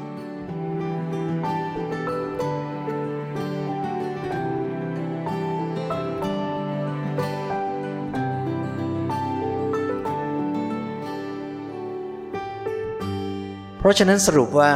[13.79, 14.73] เพราะฉะนั้นสรุปว่า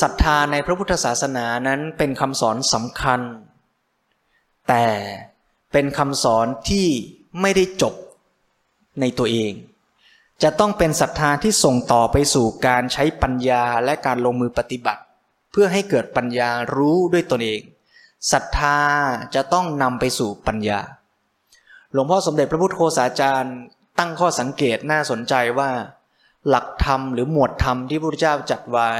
[0.00, 3.20] ศรัทธาในพระพุทธศาสนานั้นเป็นคำสอนสำคัญ
[4.68, 4.86] แต่
[5.72, 6.86] เป็นคำสอนที่
[7.40, 7.94] ไม่ได้จบ
[9.00, 9.52] ในตัวเอง
[10.42, 15.02] จะต้องเป็นศรัทธาที่ส่งต่อไปสู่การใช้ปัญญาและการลงมือปฏิบัติ
[15.50, 17.60] เพื่อให้เกิดปัญญารู้ด้วยตนเอง
[18.32, 18.78] ศรัทธา
[19.34, 20.80] จะต้องนำไปสู่ปัญญา
[21.92, 23.56] หลวงพ่อสมเด็จพระพุทธโฆษาจารย์
[23.98, 25.70] ตั้งข้อสังเกตน่าสนใจว่า
[26.48, 28.92] หลักธรรมหรือหมวดธรรมที่พระพุทธเจ้าจัดไว้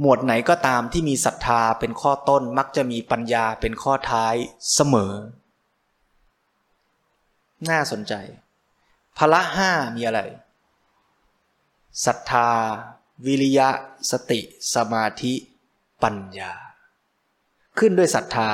[0.00, 4.34] หมวดไหนก็ตามที่มีศรัทธาเป็นข้อต้นมักจะมีปัญญาเป็นข้อท้าย
[4.74, 5.12] เสมอ
[7.70, 8.14] น่าสนใจ
[9.18, 10.20] พละห้ามีอะไร
[12.04, 12.50] ศรัทธา
[13.26, 13.68] วิริยะ
[14.10, 14.40] สติ
[14.74, 15.34] สมาธิ
[16.02, 16.52] ปัญญา
[17.78, 18.50] ขึ้นด้วยศรัทธา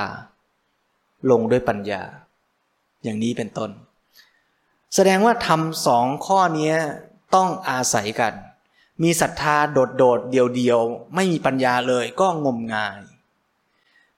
[1.30, 2.02] ลงด้วยปัญญา
[3.02, 3.70] อย่างนี้เป็นต้น
[4.94, 6.74] แสดงว่าทำสองข้อนี้
[7.34, 8.34] ต้องอาศัยกัน
[9.02, 10.80] มีศรัทธาโดดโดดเดียวเดียว
[11.14, 13.00] ไม่มีปัญญาเลยก็งมงาย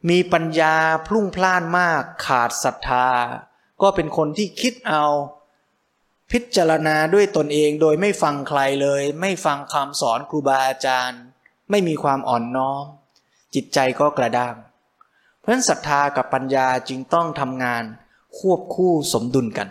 [0.08, 0.74] มีปัญญา
[1.06, 3.06] พลุ่งพล่านมากขาดศรัทธา
[3.82, 5.04] ก็เป็นคนที่คิดเอา
[6.32, 11.22] พิจารณาด้วยตนเองโดยไม่ฟังใครเลย ไม่ฟังคำสอนครูบาอาจารย์
[11.70, 12.84] ไม่มีความอ่อนน้อม
[13.54, 14.54] จิตใจก็กระด้าง
[15.38, 17.84] เพราะฉะนั้นศรัทธากับปัญญาจึงต้องทำงาน
[18.38, 19.68] ควบคู่สมดุลกัน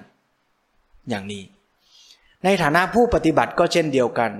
[1.09, 1.43] อย่างนี้
[2.43, 4.31] ในฐานะผู้ปฏิบัติก็เช่นเดียวกัน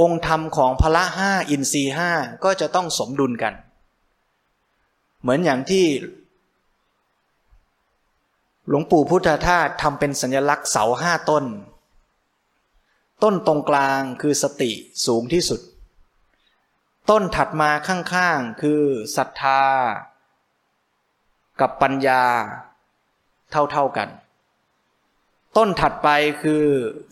[0.00, 2.10] องค์ธรรมของพละห้าอินทรีห้า
[2.44, 3.54] ก็จะต้องสมดุลกัน
[5.20, 5.84] เหมือนอย่างที่
[8.72, 11.44] หลวงปู่พุทธทาสทำเป็นสัญลักษณ์เสาห้าต้น
[13.22, 14.70] ต้นตรงกลางคือสติ
[15.06, 15.60] สูงที่สุด
[17.10, 18.80] ต้นถัดมาข้างๆคือ
[19.16, 19.62] ศรัทธา
[21.60, 22.22] กับปัญญา
[23.50, 24.08] เท่าๆกัน
[25.56, 26.08] ต้นถัดไป
[26.42, 26.62] คือ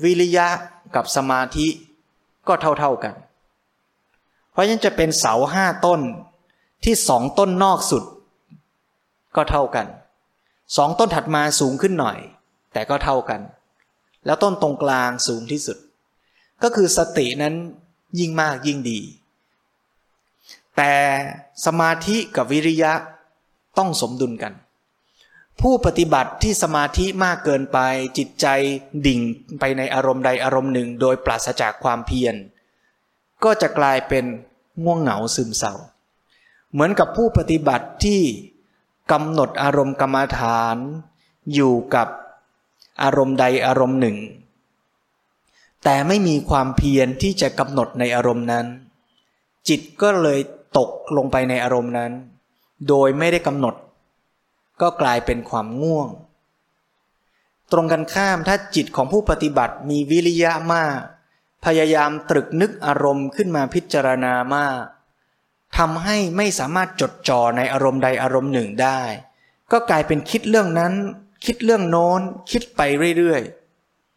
[0.04, 0.48] วิริยะ
[0.96, 1.66] กับสมาธิ
[2.48, 3.14] ก็เท่าๆกัน
[4.52, 6.00] เพราะฉะนั้นจะเป็นเสาห้าต้น
[6.84, 8.02] ที่สองต้นนอกสุด
[9.36, 9.86] ก็เท่ากัน
[10.76, 12.18] สองต้นถัดมาสูงขึ้นหน่อย
[12.72, 13.40] แต่ก็เท่ากัน
[14.26, 15.78] แล้วต้นตรงกลางสูงที่สุด
[16.62, 17.54] ก็คือสตินั้น
[18.18, 19.00] ยิ่งมากยิ่งดี
[20.76, 20.92] แต่
[21.66, 22.92] สมาธิกับวิริยะ
[23.78, 24.52] ต้องสมดุลกัน
[25.60, 27.78] ผู้ปฏิบัติที่สมาธิมากเกินไป
[28.18, 28.46] จิตใจ
[29.06, 29.20] ดิ่ง
[29.60, 32.34] ไปในอารมณ์ใดอารมณ์หนึ่ง โดยปราศจากความเพียร
[33.44, 34.24] ก็จะกลายเป็น
[34.84, 35.74] ง่วงเหงาซึมเศร้า
[36.72, 38.20] เหมือนกับผู้ปฏิบัติที่
[39.12, 40.76] กำหนดอารมณ์กรรมฐาน
[41.54, 42.08] อยู่กับ
[43.02, 44.16] อารมณ์ใดอารมณ์หนึ่ง
[45.84, 48.66] แต่ไม่มีความเพียรที่จะกำหนดในอารมณ์นั้น
[49.68, 50.40] จิตก็เลย
[50.78, 52.12] ตกลงไปในอารมณ์นั้น
[52.88, 53.74] โดยไม่ได้กำหนด
[54.80, 56.08] ก็กลายเป็นความง่วง
[57.72, 60.98] ตรงกันข้ามถ้าจิตของผู้ปฏิบัติมีวิริยะมาก
[61.64, 64.82] พยายามตรึกนึกอารมณ์ขึ้นมาพิจารณามาก
[65.76, 69.00] ทำให้ไม่สามารถจดจ่อในอารมณ์ใดอารมณ์หนึ่งได้
[69.72, 70.92] ก็กลายเป็นคิดเรื่องนั้น
[71.44, 72.80] คิดเรื่องโน้น คิดไป
[73.18, 73.42] เรื่อย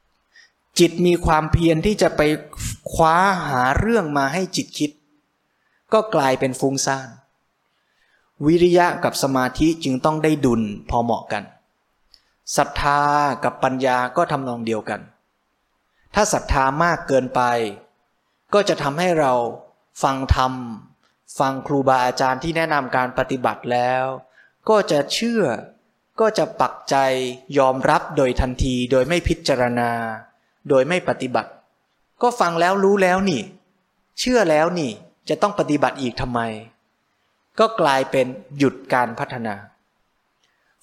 [0.01, 2.21] ๆ จิตมีความเพียรที่จะไป
[2.91, 3.15] คว้า
[3.47, 4.91] หาเรื่องมาให้จิตคิด
[5.93, 7.07] ก็กลายเป็นฟุ้งซ่าน
[8.45, 11.43] วิริยะกับสมาธิจึงต้องได้ดุลพอเหมาะกัน
[12.57, 13.01] ศรัทธา
[13.43, 15.01] กับปัญญาก็ทำนองเดียวกัน
[16.15, 17.41] ถ้าศรัทธามากเกินไป
[18.53, 19.33] ก็จะทำให้เรา
[20.03, 20.53] ฟังธรรม
[21.39, 24.03] ฟังครูบาอาจารย์ที่แนะนำการปฏิบัติแล้ว
[24.69, 25.43] ก็จะเชื่อ
[26.19, 26.95] ก็จะปักใจ
[27.57, 29.91] ยอมรับโดยทันทีโดยไม่พิจารณา
[30.69, 31.51] โดยไม่ปฏิบัติ
[32.21, 33.41] ก็ฟังแล้วรู้แล้วนี่
[34.19, 34.91] เชื่อแล้วนี่
[35.29, 36.39] จะต้องปฏิบัติอีกทำไม
[37.59, 38.27] ก็กลายเป็น
[38.57, 39.55] หยุดการพัฒนา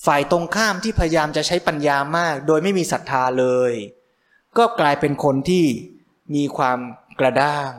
[0.06, 3.72] ฝ่ายตรงข้ามที่พยายามจะใช้ปัญญามาก โดยไม่มีศรัทธาเลย
[4.58, 5.66] ก็กลายเป็นคนที่
[6.34, 6.78] มีความ
[7.20, 7.70] กระด้าง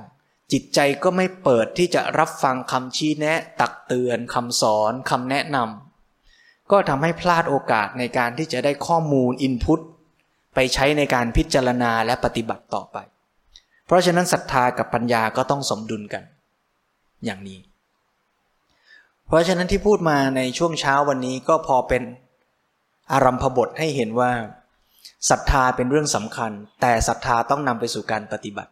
[0.52, 9.80] จิตใจก็ไม่เปิดที่จะรับฟังคำชี้แนะ ตักเตือนคำสอนคำแนะนำก็ทำให้พลาดโอกาสในการที่จะได้ข้อมูลอินพุต
[10.56, 12.98] ไปใช้ในการพิจารณาและปฏิบัติต่อไป
[13.86, 16.24] เพราะฉะนั้นศรัทธากับปัญญาก็ต้องสมดุลกัน
[17.26, 17.60] อย่างนี้
[19.28, 22.04] เพราะฉะนั้นที่พูดมาในช่วงเช้าวันนี้ก็พอเป็น
[23.12, 24.32] อารัมพบทให้เห็นว่า
[25.30, 28.72] ศรัทธาเป็นเรื่องสำคัญ แต่ศรัทธาต้องนำไปสู่การปฏิบัติ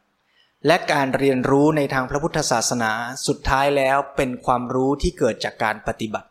[0.65, 2.91] และการเรียนรู้ในทางพระพุทธศาสนา
[3.27, 6.27] สุดท้ายแล้วเป็นความรู้ที่เกิดจากการปฏิบัติ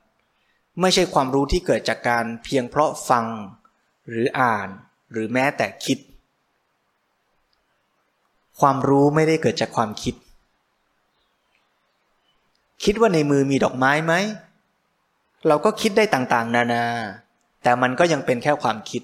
[0.81, 3.24] ไม่ใช่ความรู้ที่เกิดจากการเพียงเพราะฟัง
[4.09, 4.68] หรืออ่าน
[5.12, 5.99] หรือแม้แต่คิด
[8.61, 10.14] ความรู้ไม่ได้เกิดจากความคิด
[12.85, 14.14] คิดว่าในมือมีดอกไม้ไหม
[15.49, 16.85] เราก็คิดได้ต่างๆ นานา
[17.62, 19.03] แต่มันก็ยังเป็นแค่ความคิด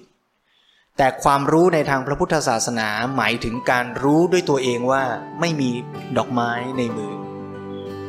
[0.97, 5.03] แต่ความรู้ในทางพระพุทธศาสนาหมายถึงการรู้ด้วยตัวเองว่า
[5.39, 5.71] ไม่มี
[6.17, 7.13] ดอกไม้ในมือ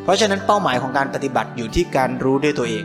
[0.03, 2.85] เพราะฉะนั้นเป้าหมายของการปฏิบัติอยู่ที่การรู้ด้วยตัวเอง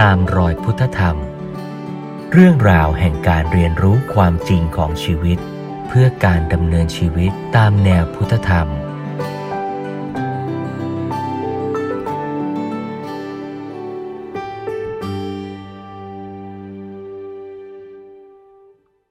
[0.00, 1.16] ตามรอยพุทธธรรม
[2.32, 5.38] เรื่องราวแห่งการเรียนรู้ความจริงของชีวิต
[5.88, 8.68] เพื่อการดำเนินชีวิตตามแนวพุทธธรรม